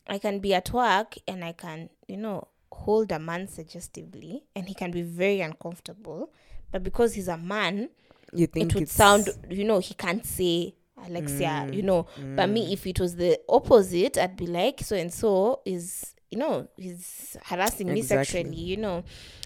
[0.09, 4.67] i can be at work and i can you know hold a man suggestively and
[4.67, 6.31] he can be very uncomfortable.
[6.71, 7.89] But because he's a man
[8.33, 12.05] you think it would it's- sound you know he can't say alexia Mm, you know.
[12.35, 16.37] But me if it was the opposite i'd be like so and so is you
[16.37, 19.03] know he's harassing me sexually you know.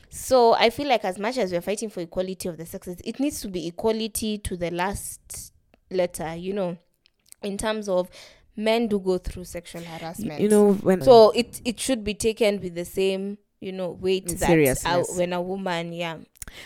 [0.10, 3.20] So i feel like as much as we're fighting for equality of the sexes it
[3.20, 5.54] needs to be equality to the last
[5.90, 6.78] letter you know.
[7.42, 8.10] In terms of
[8.56, 12.60] men do go through sexual harassment you know when so it it should be taken
[12.62, 15.18] with the same you know weight that uh, seriousness.
[15.18, 16.18] when a woman yeah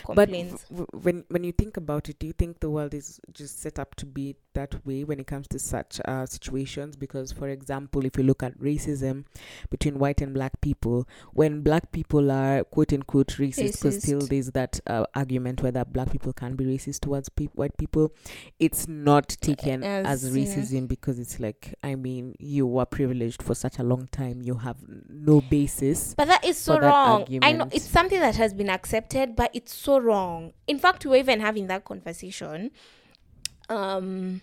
[0.04, 0.64] complains.
[0.70, 3.78] But when when you think about it, do you think the world is just set
[3.78, 6.96] up to be that way when it comes to such uh, situations?
[6.96, 9.24] Because, for example, if you look at racism
[9.70, 14.50] between white and black people, when black people are quote unquote racist, because still there's
[14.52, 18.12] that uh, argument whether black people can be racist towards pe- white people,
[18.58, 20.44] it's not taken as, as, yeah.
[20.44, 24.54] racism because it's like, I mean, you were privileged for such a long time, you
[24.54, 24.76] have
[25.08, 26.14] no basis.
[26.14, 27.26] But that is so wrong.
[27.42, 30.52] I know it's something that has been accepted, but it's so wrong.
[30.66, 32.70] In fact, we were even having that conversation.
[33.68, 34.40] Um,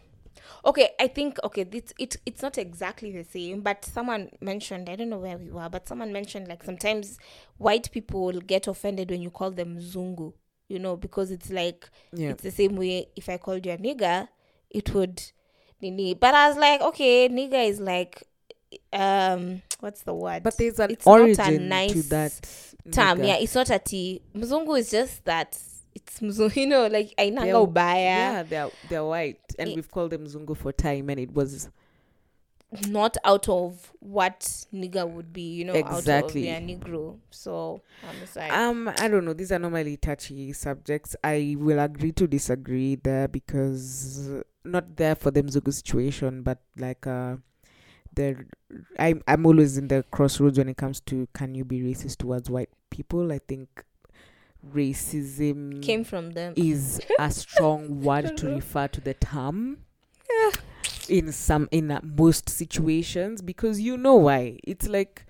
[0.65, 4.95] okay, I think okay, it's it it's not exactly the same, but someone mentioned I
[4.95, 7.17] don't know where we were, but someone mentioned like sometimes
[7.57, 10.33] white people get offended when you call them zungu,
[10.69, 12.29] you know, because it's like Yeah.
[12.31, 14.27] it's the same way if I called you a nigger,
[14.69, 15.21] it would
[15.81, 16.13] nini.
[16.13, 18.23] But I was like, okay, nigger is like
[18.91, 20.43] um what's the word?
[20.43, 22.41] But there's an It's not a origin to nice that
[22.91, 23.19] term.
[23.19, 23.27] nigger.
[23.27, 24.21] Yeah, it's not a T.
[24.35, 25.57] Mzungu is just that
[25.95, 29.89] it's mzungu, you know, like They're- ainanga ubaya, Yeah, they're they're white, and I- we've
[29.89, 31.69] called them Zungu for time, and it was
[32.89, 34.39] not out of what
[34.73, 36.49] nigger would be, you know, Exactly.
[36.49, 37.17] out of yeah, negro.
[37.29, 39.33] So I'm just like, um I don't know.
[39.33, 41.15] These are normally touchy subjects.
[41.23, 44.29] I will agree to disagree there because
[44.65, 47.37] not there for them Zungu situation, but like uh,
[48.13, 48.45] there.
[48.99, 52.49] I'm I'm always in the crossroads when it comes to can you be racist towards
[52.49, 53.31] white people.
[53.31, 53.85] I think
[54.73, 56.53] racism came from them.
[56.55, 59.77] is a strong word to refer to the term
[61.09, 65.25] in some in uh, most situations because you know why it's like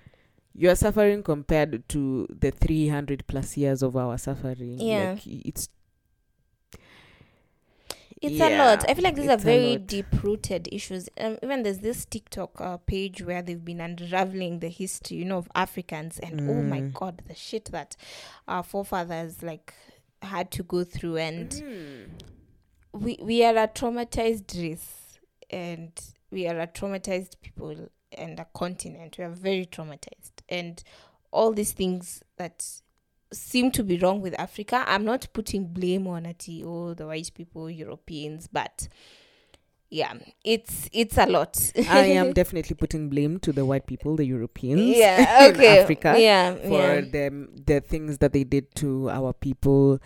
[0.53, 5.11] you are suffering compared to the 300 plus years of our suffering Yeah.
[5.11, 5.67] like it's
[8.25, 8.89] It's a lot.
[8.89, 11.09] I feel like these are very deep rooted issues.
[11.19, 15.37] Um, even there's this TikTok uh, page where they've been unraveling the history, you know,
[15.37, 16.93] of Africans, and oh my Mm.
[16.93, 17.95] god, the shit that
[18.47, 19.73] our forefathers like
[20.21, 22.09] had to go through, and Mhm.
[22.93, 25.19] we we are a traumatized race,
[25.49, 25.91] and
[26.31, 29.17] we are a traumatized people and a continent.
[29.17, 30.83] We are very traumatized, and
[31.31, 32.65] all these things that
[33.31, 34.83] seem to be wrong with Africa.
[34.87, 38.87] I'm not putting blame on it, oh, the white people, Europeans, but
[39.89, 40.13] yeah,
[40.43, 41.71] it's it's a lot.
[41.89, 46.15] i am definitely putting blame to the white people the europeans yeah, in okay, africa
[46.17, 47.01] yeah, for yeah.
[47.01, 49.99] them the things that they did to our people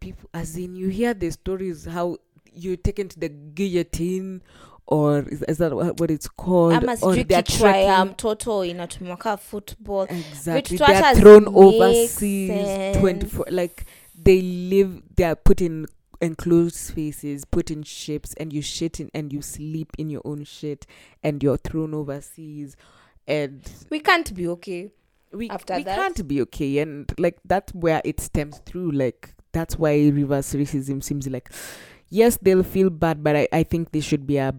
[0.00, 2.16] people as in you hear the stories how
[2.52, 4.42] you're taken to the guillotine
[4.88, 6.72] or is, is that what it's called?
[6.74, 10.06] Ama sijui kichwa ya mtoto inatumwa kaa football.
[10.10, 10.76] Exactly.
[10.78, 12.50] Vitu they're thrown overseas
[12.96, 13.84] 24 like
[14.24, 15.86] they live they are put in
[16.20, 20.44] enclosed spaces put in ships and you shit in and you sleep in your own
[20.44, 20.86] shit
[21.22, 22.76] and you're thrown overseas
[23.26, 23.60] and
[23.90, 24.90] we can't be okay
[25.32, 29.34] we, After we that- can't be okay and like that's where it stems through like
[29.52, 31.50] that's why reverse racism seems like
[32.08, 34.54] yes they'll feel bad but i, I think there should be a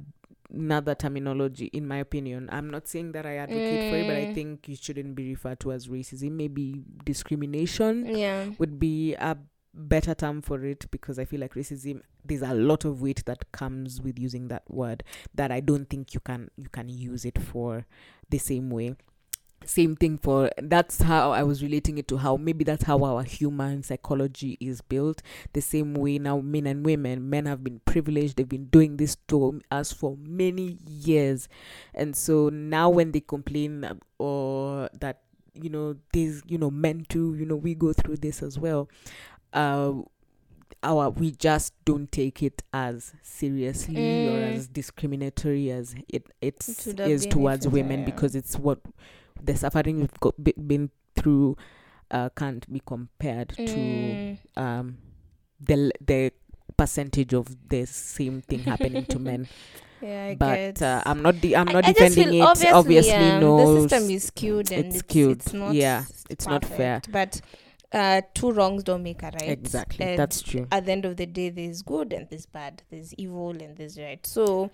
[0.54, 2.50] another terminology in my opinion.
[2.52, 4.34] I'm not saying that i advocate for it but i Mm.
[4.36, 6.32] think it shouldn't be referred to as racism.
[6.32, 8.50] Maybe discrimination yeah.
[8.58, 9.38] would be a
[9.74, 13.52] better term for it because i feel like racism there's a lot of weight that
[13.52, 15.04] comes with using that word
[15.36, 17.86] that i don't think you can you can use it for
[18.30, 18.96] the same way
[19.68, 23.22] same thing for that's how i was relating it to how maybe that's how our
[23.24, 25.22] human psychology is built.
[25.54, 29.18] The same way now men and women men have been privileged they've been doing this
[29.28, 31.50] to us for many years.
[31.94, 33.86] And so now when they complain
[34.18, 35.22] or that
[35.54, 38.88] you know these you know men too you know we go through this as well
[39.54, 39.92] uh
[40.84, 44.56] our we just don't take it as seriously or Mm.
[44.56, 48.80] as discriminatory as it it's It is towards women because it's what
[49.44, 50.34] the suffering we've got,
[50.68, 51.58] been through
[52.12, 54.38] uh, can't be compared to Mm.
[54.56, 54.98] um
[55.60, 56.32] the the
[56.78, 59.48] percentage of the same thing happening to men
[60.02, 60.82] yeah I but get.
[60.84, 64.26] uh, i'm not de- i'm not I defending it obviously, yeah, no the system is
[64.26, 65.40] skewed and it's it's, skewed.
[65.42, 67.02] it's not Yeah, it's not fair.
[67.10, 67.42] but
[67.92, 71.18] uh two wrongs don't make a right exactly And that's true at the end of
[71.18, 74.70] the day there's good and there's bad there's evil and there's right so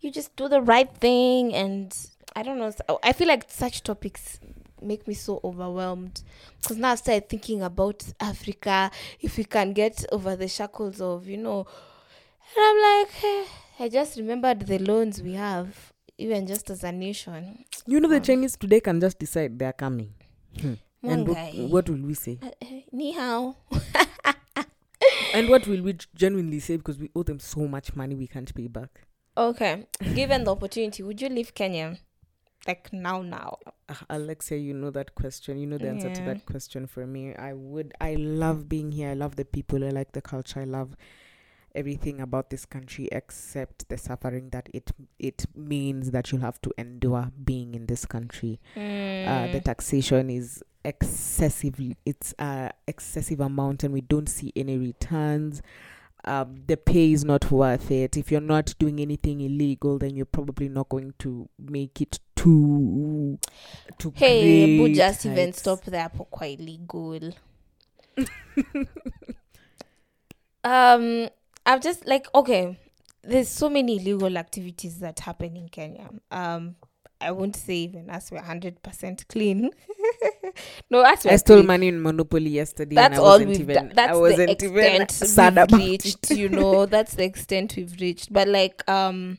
[0.00, 1.94] you just do the right thing and
[2.36, 2.72] i don't know
[3.02, 4.38] i feel like such topics
[4.82, 6.22] make me so overwhelmed.
[6.60, 11.26] Because now i started thinking about africa if we can get over the shackles of
[11.26, 13.44] you know and i'm like eh,
[13.80, 17.62] i just remembered the loans we have even just as a nation.
[17.86, 20.14] You know the um, chinese today can just decide they're coming.
[20.60, 20.74] Hmm.
[21.02, 22.38] and what, what will we say?
[22.42, 23.56] Uh, eh, ni hao.
[25.34, 26.78] And what will we genuinely say?
[26.78, 29.02] Because we owe them so much money we can't pay back.
[29.36, 29.84] Okay
[30.14, 31.96] given the opportunity would you leave kenya
[32.66, 33.58] like now now
[33.88, 35.58] Ah, Alexia, you know that question.
[35.58, 37.34] You know the answer to that question for me.
[37.36, 37.94] I would.
[38.00, 39.10] I love being here.
[39.10, 39.84] I love the people.
[39.84, 40.60] I like the culture.
[40.60, 40.96] I love
[41.72, 44.90] everything about this country except the suffering that it
[45.20, 48.58] it means that you'll have to endure being in this country.
[48.74, 49.64] Uh, the Mm.
[49.64, 51.96] taxation is excessively.
[52.04, 55.62] It's a excessive amount, and we don't see any returns.
[56.24, 58.16] Um, the pay is not worth it.
[58.16, 63.38] If you're not doing anything illegal, then you're probably not going to make it to
[63.98, 67.18] to hey just even stop there for quite legal
[70.64, 71.28] um
[71.64, 72.78] i've just like okay
[73.22, 76.76] there's so many illegal activities that happen in kenya um
[77.20, 79.70] i won't say even as we're 100% clean
[80.90, 81.66] no as we're I stole clean.
[81.66, 82.94] money in Monopoly yesterday.
[82.94, 83.92] that's and I all wasn't we've even, done.
[83.94, 86.30] That's I the wasn't even extent sad we've reached.
[86.30, 88.32] You know, that's the extent we've reached.
[88.32, 89.38] But like, um,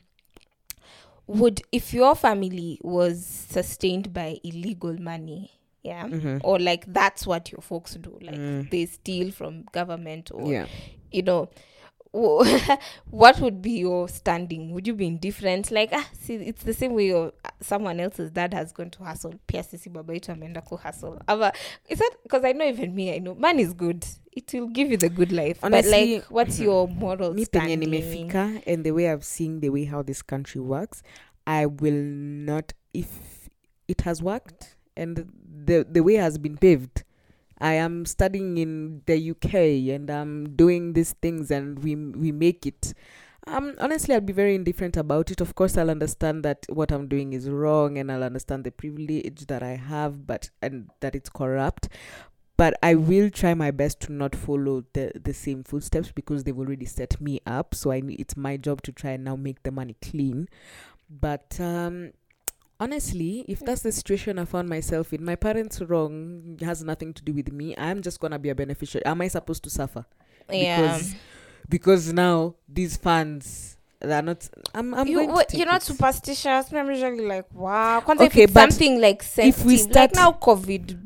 [1.28, 5.50] would if your family was sustained by illegal money,
[5.82, 6.40] yeah, Mhm.
[6.42, 8.70] or like that's what your folks do, like Mm.
[8.70, 10.66] they steal from government, or Yeah.
[11.12, 11.48] you know.
[12.14, 12.70] Wh-
[13.10, 14.72] what would be your standing?
[14.72, 15.70] Would you be indifferent?
[15.70, 19.34] Like, ah, see, it's the same way your someone else's dad has gone to hustle.
[19.46, 21.18] Pia sisi baba yetu ameenda ku hustle.
[21.28, 21.52] Ama,
[21.88, 24.04] is that because I know even me, I know man is good.
[24.32, 25.58] It will give you the good life.
[25.62, 27.80] but like, what's your moral me standing?
[27.80, 31.02] nimefika and the way I've seen the way how this country works,
[31.46, 33.08] I will not if
[33.88, 35.28] it has worked and
[35.64, 37.02] the the way has been paved.
[37.60, 39.54] I am studying in the UK
[39.94, 42.94] and I'm doing these things and we we make it.
[43.46, 45.40] Um, honestly, I'll be very indifferent about it.
[45.40, 49.46] Of course, I'll understand that what I'm doing is wrong, and I'll understand the privilege
[49.46, 51.88] that I have, but and that it's corrupt.
[52.58, 56.58] But I will try my best to not follow the the same footsteps because they've
[56.58, 57.74] already set me up.
[57.74, 60.48] So I it's my job to try and now make the money clean.
[61.08, 62.12] But um,
[62.80, 67.22] honestly, if that's the situation I found myself in, my parents wrong has nothing to
[67.22, 67.74] do with me.
[67.76, 69.04] I'm just gonna be a beneficiary.
[69.04, 70.04] Am I supposed to suffer?
[70.50, 70.76] Yeah.
[70.76, 71.14] Because
[71.68, 74.48] because now these funds they're not.
[74.74, 74.94] I'm.
[74.94, 75.86] I'm you, going to what, take you're not it.
[75.86, 76.72] superstitious.
[76.72, 78.00] I'm usually like, wow.
[78.00, 80.96] Kwanza Okay, if something like sensitive, we like start- now COVID,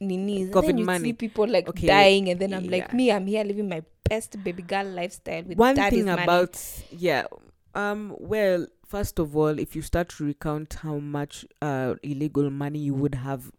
[0.00, 1.04] ninis, COVID then you money.
[1.04, 4.42] see people like Okay, dying, and then I'm like, me, I'm here living my best
[4.42, 6.22] baby girl lifestyle with one thing money.
[6.22, 6.58] about
[6.90, 7.24] yeah
[7.76, 12.80] um well first of all if you start to recount how much uh illegal money
[12.80, 13.52] you would have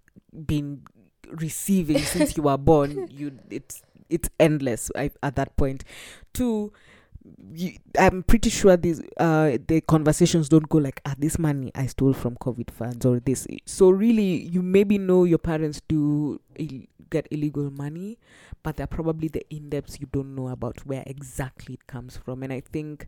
[0.45, 0.81] been
[1.29, 5.85] receiving since you were born you it's it's endless I, at that point.
[6.33, 6.73] two
[7.53, 11.85] you, i'm pretty sure these uh the conversations don't go like ah this money i
[11.85, 16.87] stole from covid funds or this so really you maybe know your parents do Ill-
[17.09, 18.17] get illegal money
[18.63, 22.51] but they're probably the in-depths you don't know about where exactly it comes from and
[22.51, 23.07] i think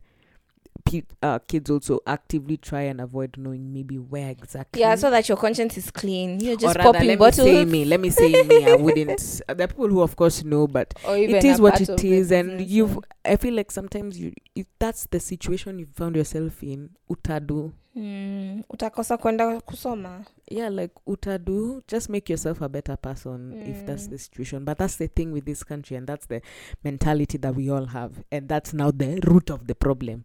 [1.22, 5.36] uh, kids also actively try and avoid knowing maybe where exactly yeah, so that your
[5.36, 6.38] conscience is clean.
[6.40, 7.46] You're just rather, popping let bottles.
[7.48, 10.44] me say me let me say me i wouldn't there are people who of course
[10.44, 14.32] know but it is what it is and business, you've i feel like sometimes you
[14.54, 20.24] if that's the situation you found yourself in utadu Mm, utakosa kwenda kusoma.
[20.50, 24.10] yeah like utadu just make yourself a better person if that's Mm.
[24.10, 26.40] the situation but that's the thing with this country and that's the
[26.84, 30.24] mentality that we all have and that's now the root of the problem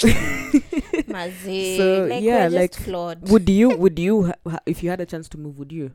[1.08, 1.76] Mazee.
[1.76, 3.28] So, like, yeah, like, just flawed.
[3.28, 4.32] would you would you
[4.66, 5.92] if you had a chance to move would you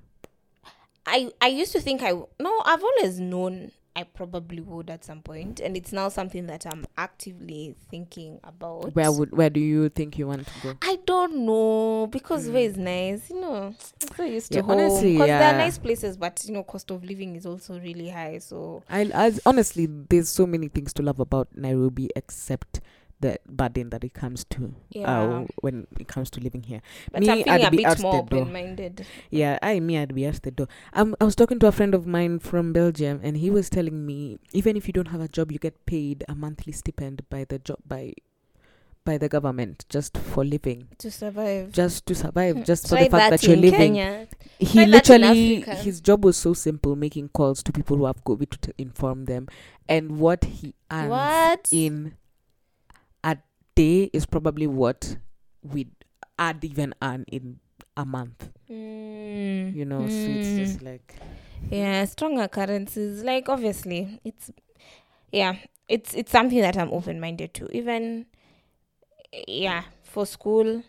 [1.05, 5.21] I I used to think I no I've always known I probably would at some
[5.21, 8.93] point and it's now something that I'm actively thinking about.
[8.93, 12.53] where would where do you think you want to go I don't know because Mm.
[12.53, 13.73] where is nice, you know.
[14.01, 16.63] I'm so used to Yeah, home honestly, because there are nice places, but you know,
[16.63, 18.39] cost of living is also really high.
[18.39, 22.81] So I as honestly there's so many things to love about Nairobi except
[23.25, 27.21] the burden that it comes to yeah, uh, when it comes to living here but
[27.21, 29.05] me, I'm feeling I'd a be bit more open-minded.
[29.41, 30.67] Yeah, I me I'd be at the door.
[30.93, 34.05] Um, I was talking to a friend of mine from Belgium, and he was telling
[34.05, 37.43] me even if you don't have a job, you get paid a monthly stipend by
[37.45, 38.13] the job by
[39.05, 42.63] by the government just for living, To survive, just to survive, Hmm.
[42.63, 43.93] just for Try the fact that that, you're living.
[44.01, 44.27] Kenya.
[44.57, 48.49] He Try literally his job was so simple, making calls to people who have COVID
[48.49, 49.47] to t- inform them,
[49.87, 51.69] and what he earns What?
[51.71, 52.15] in
[53.75, 55.17] day is probably what
[55.61, 55.87] we
[56.39, 57.59] add even earn in
[57.97, 58.49] a month.
[58.69, 60.57] Mm, You know, so it's mm.
[60.57, 61.15] just like.
[61.71, 64.51] yeah stronger currencies like obviously it's
[65.31, 65.55] yeah
[65.87, 68.25] it's it's something that i'm open-minded to even
[69.47, 70.83] yeah for school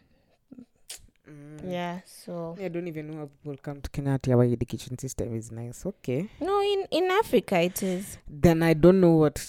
[1.29, 1.73] Mm.
[1.73, 5.51] yeah so I don't even know how people come to Kenya our education system is
[5.51, 5.85] nice.
[5.85, 6.29] Okay.
[6.41, 9.43] no in in africa it is Then I don't know what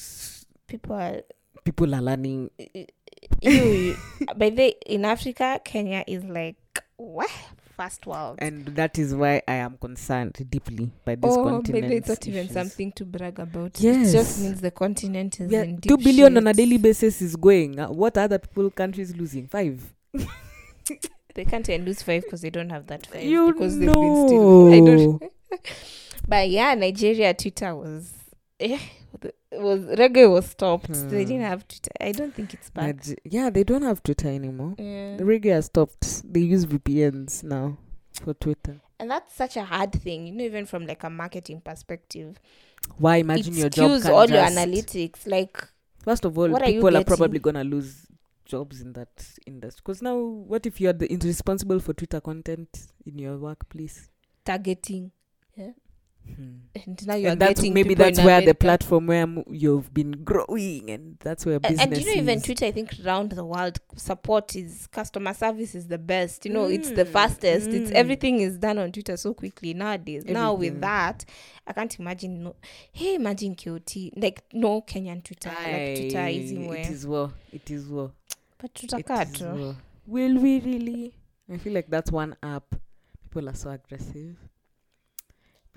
[0.65, 1.21] people are
[1.63, 2.49] people are learning.
[3.41, 3.97] You, you
[4.35, 6.57] by the in africa kenya is like
[6.97, 7.29] what
[7.77, 8.39] first world.
[8.39, 11.83] and that is why I am concerned deeply by this oh, continent.
[11.83, 13.79] maybe it's not even something to brag about.
[13.79, 14.09] Yes.
[14.09, 17.21] It just means the continent is Yeah, in deep two billion on a daily basis
[17.21, 17.79] is going.
[17.79, 19.47] Uh, what other people countries losing?
[19.47, 19.93] Five.
[21.37, 23.21] They can't even lose five because they don't have that five.
[23.21, 24.73] You because they've been still.
[24.73, 25.19] I know.
[25.19, 25.31] don't.
[26.27, 28.11] but yeah, Nigeria Twitter was.
[28.59, 28.79] Eh,
[29.51, 30.91] was reggae was stopped.
[31.09, 31.91] They didn't have Twitter.
[32.01, 32.95] I don't think it's back.
[33.23, 34.73] Yeah, they don't have Twitter anymore.
[34.79, 35.17] Yeah.
[35.17, 36.23] The reggae has stopped.
[36.33, 37.77] They use VPNs now
[38.23, 38.81] for Twitter.
[38.99, 42.39] And that's such a hard thing, you know, even from like a marketing perspective.
[42.97, 45.27] Why imagine it your job can all your analytics.
[45.27, 45.63] Like,
[45.99, 48.07] First of all, people are are probably gonna lose
[48.45, 49.09] jobs in that
[49.45, 49.81] industry.
[49.85, 54.09] Because now, what if you're the responsible for Twitter content in your workplace?
[54.47, 55.11] targeting.
[55.55, 55.71] Hmm.
[56.85, 58.45] And now you're and that's getting maybe that's where America.
[58.47, 62.41] the platform where you've been growing, and that's where business And, you know, even.
[62.41, 66.45] Twitter, I think around the world, support is customer service is the best.
[66.45, 67.69] You know, it's the Mm, fastest.
[67.69, 67.93] It's mm.
[67.93, 70.23] everything is done on Twitter so quickly nowadays.
[70.25, 71.25] Now with that,
[71.65, 72.43] I can't imagine.
[72.43, 72.55] No,
[72.91, 77.71] hey, imagine KOT like no Kenyan Twitter, like Twitter is in It is well It
[77.71, 78.11] is well
[78.59, 79.45] but It tutakaa is tu.
[79.45, 79.75] war.
[80.05, 81.13] Will we really?
[81.51, 82.75] I feel like that's one app.
[83.23, 84.35] People are so aggressive.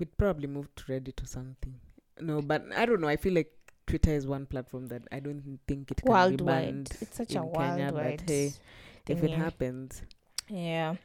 [0.01, 1.75] We'd probably move to Reddit or something.
[2.19, 3.07] No, but I don't know.
[3.07, 3.51] I feel like
[3.85, 7.31] Twitter is one platform that I don't think it can be Worldwide, banned it's such
[7.35, 8.17] a Kenya, worldwide.
[8.25, 8.53] but hey,
[9.07, 10.01] if it happens,
[10.49, 10.95] yeah.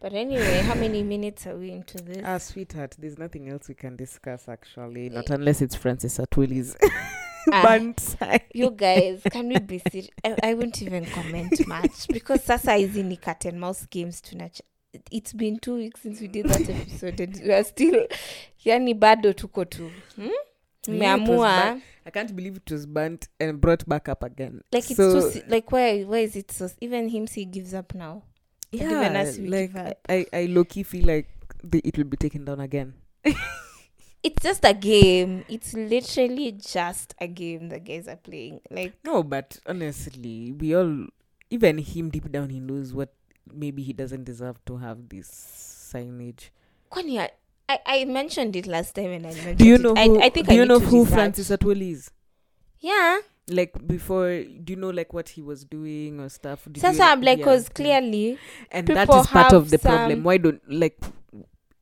[0.00, 2.22] But anyway, how many minutes are we into this?
[2.24, 5.08] ah, sweetheart, there's nothing else we can discuss actually.
[5.08, 7.12] Not unless it's Francis Atwili's Ah.
[8.20, 12.74] Uh, you guys can we be serious I, I won't even comment much because sasa
[12.74, 14.60] hizi ni cat and mouse games tunach
[15.10, 18.06] it's been two weeks since we did that episode and we are still
[18.64, 20.28] yani bado tuko tu hmm?
[20.88, 21.82] Yeah, was.
[22.06, 24.62] I can't believe it was burnt and brought back up again.
[24.72, 27.92] like it's so, se- like why why is it so even him he gives up
[27.94, 28.22] now
[28.72, 29.98] And even yeah, us, we like give up.
[30.08, 31.26] I, I low key feel like
[31.64, 32.94] the, it will be taken down again.
[34.22, 39.22] it's just a game it's literally just a game the guys are playing like No,
[39.22, 41.06] but honestly, we all,
[41.50, 43.12] even him deep down, he knows what
[43.54, 45.28] maybe he doesn't deserve to have this
[45.92, 46.50] signage.
[46.90, 47.30] kwani I,
[47.68, 50.22] I, I mentioned it last time and I mentioned Do you know I, who?
[50.22, 51.14] I think do I you know who research.
[51.14, 52.10] Francis Atwoli is?
[52.80, 53.18] yeah
[53.48, 56.66] Like before, do you know like what he was doing or stuff?
[56.70, 57.74] Did you, I'm like, yeah, cause mm.
[57.74, 58.38] clearly,
[58.72, 60.24] and that is part of the problem.
[60.24, 60.98] Why don't like?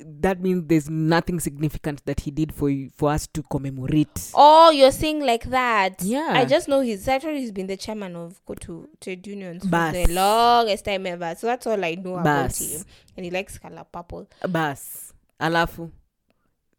[0.07, 4.31] That means there's nothing significant that he did for you, for us to commemorate.
[4.35, 6.03] oh, you're saying like that.
[6.03, 6.33] Yeah.
[6.35, 10.07] I just know he's actually he's been the chairman of COTU trade unions for the
[10.11, 11.35] longest time ever.
[11.39, 12.83] So that's all I know about him.
[13.17, 14.29] And he likes color purple.
[14.47, 15.13] Bas.
[15.41, 15.91] Alafu.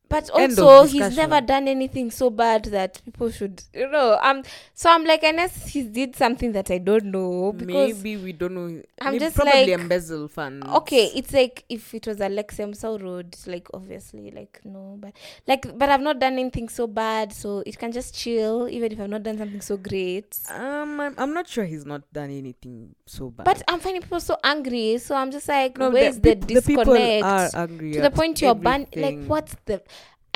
[0.07, 4.17] But also, he's never done anything so bad that people should, you know.
[4.21, 4.43] Um,
[4.73, 8.53] so I'm like, unless he did something that I don't know, because Maybe we don't
[8.53, 8.81] know.
[9.01, 10.65] I'm Maybe just probably like- embezzle funds.
[10.67, 15.11] okay it's like if it was a lexemsel road like obviously like no but
[15.47, 18.99] like but i've not done anything so bad so it can just chill even if
[18.99, 22.95] i've not done something so great Um, I'm, I'm not sure he's not done anything
[23.05, 23.43] so bad.
[23.43, 26.85] but i'm finding people so angry so i'm just like no, where's the, peop- people
[26.85, 29.81] disconnect are angry to the point you're ban like what's the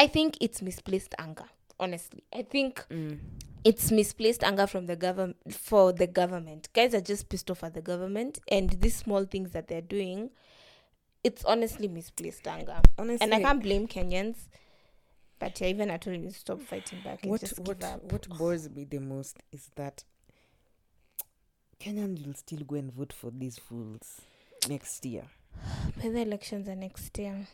[0.03, 1.45] i think it's misplaced anger
[1.79, 3.19] honestly i think Mm.
[3.63, 7.73] it's misplaced anger from the government for the government guys are just pissed off at
[7.73, 10.29] the government and these small things that they're doing
[11.23, 14.37] it's honestly misplaced anger Honestly, and I can't blame Kenyans.
[15.37, 17.81] But yeah, even I told you to stop fighting back what just what
[18.11, 20.03] what bores me the most is that
[21.79, 24.21] Kenyans will still go and vote for these fools
[24.69, 25.23] next year.
[25.95, 27.47] But the elections are next year.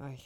[0.00, 0.18] Ay.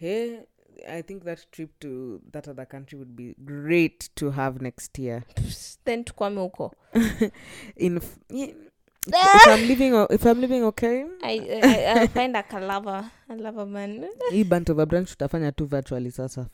[0.00, 0.40] Hey,
[0.88, 5.24] I think that trip to that other country would be great to have next year.
[5.84, 6.72] Then tukwame huko.
[7.76, 8.46] In f- yeah,
[9.06, 13.34] if I'm living, o- if I'm living okay, I, I I'll find a lover, a
[13.36, 14.08] lover man.
[14.30, 16.46] hii band over branch tutafanya tu virtually sasa.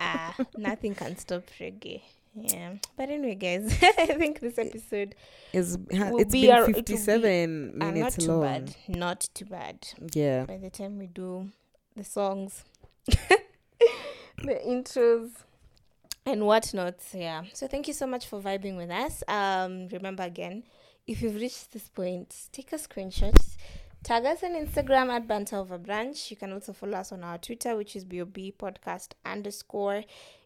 [0.00, 2.02] ah, nothing can stop reggae.
[2.34, 2.74] Yeah.
[2.98, 5.14] But anyway, guys, I think this episode
[5.54, 8.76] is Will it's be been our- it will be- minutes uh, not minutes too bad.
[8.88, 9.76] Not too bad.
[10.12, 10.44] Yeah.
[10.44, 11.48] By the time we do
[11.96, 12.64] the songs,
[13.06, 15.30] the intros,
[16.24, 16.96] and whatnot.
[17.12, 17.44] Yeah.
[17.52, 19.22] So thank you so much for vibing with us.
[19.28, 20.64] Um, remember again,
[21.06, 23.34] if you've reached this point, take a screenshot.
[24.02, 26.30] Tag us on Instagram at Banter Over Brunch.
[26.30, 30.04] You can also follow us on our Twitter, which is BOB Podcast underscore.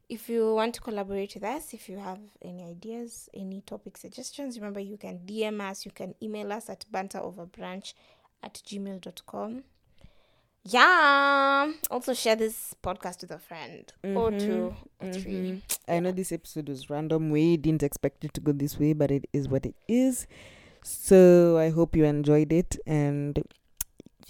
[0.08, 4.58] If you want to collaborate with us, if you have any ideas, any topic suggestions,
[4.58, 7.94] remember you can DM us, you can email us at banteroverbrunch
[8.42, 9.62] at gmail.com.
[10.64, 11.72] Yeah.
[11.90, 15.34] Also share this podcast with a friend or Mhm, two or three.
[15.34, 15.62] Mhm.
[15.88, 17.30] I know this episode was random.
[17.30, 20.26] We didn't expect it to go this way, but it is what it is.
[20.82, 22.78] So I hope you enjoyed it.
[22.86, 23.42] And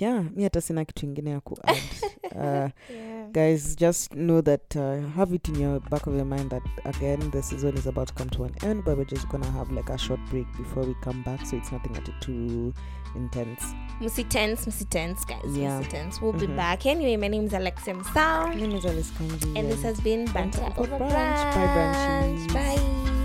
[0.00, 1.76] yeah mi hata sina kitu ingine ya kuadd
[2.36, 3.30] uh, Yeah.
[3.32, 7.30] guys just know that uh, have it in your back of your mind that again
[7.30, 9.92] the season is about to come to an end but we're just gonna have like
[9.92, 12.72] a short break before we come back so it's nothing at too
[13.16, 13.62] intense
[14.00, 15.56] msi tense, msi tense, guys.
[15.56, 15.80] Yeah.
[15.80, 16.18] msi tense.
[16.22, 16.56] We'll be Mhm.
[16.56, 16.86] back.
[16.86, 18.48] Anyway, my name is Alexia Msao.
[18.48, 21.12] my name is alice kanji And this has been Banter Over Brunch.
[21.12, 21.54] Brunch.
[21.54, 22.52] Bye, Brunchies.
[22.54, 23.19] Bye.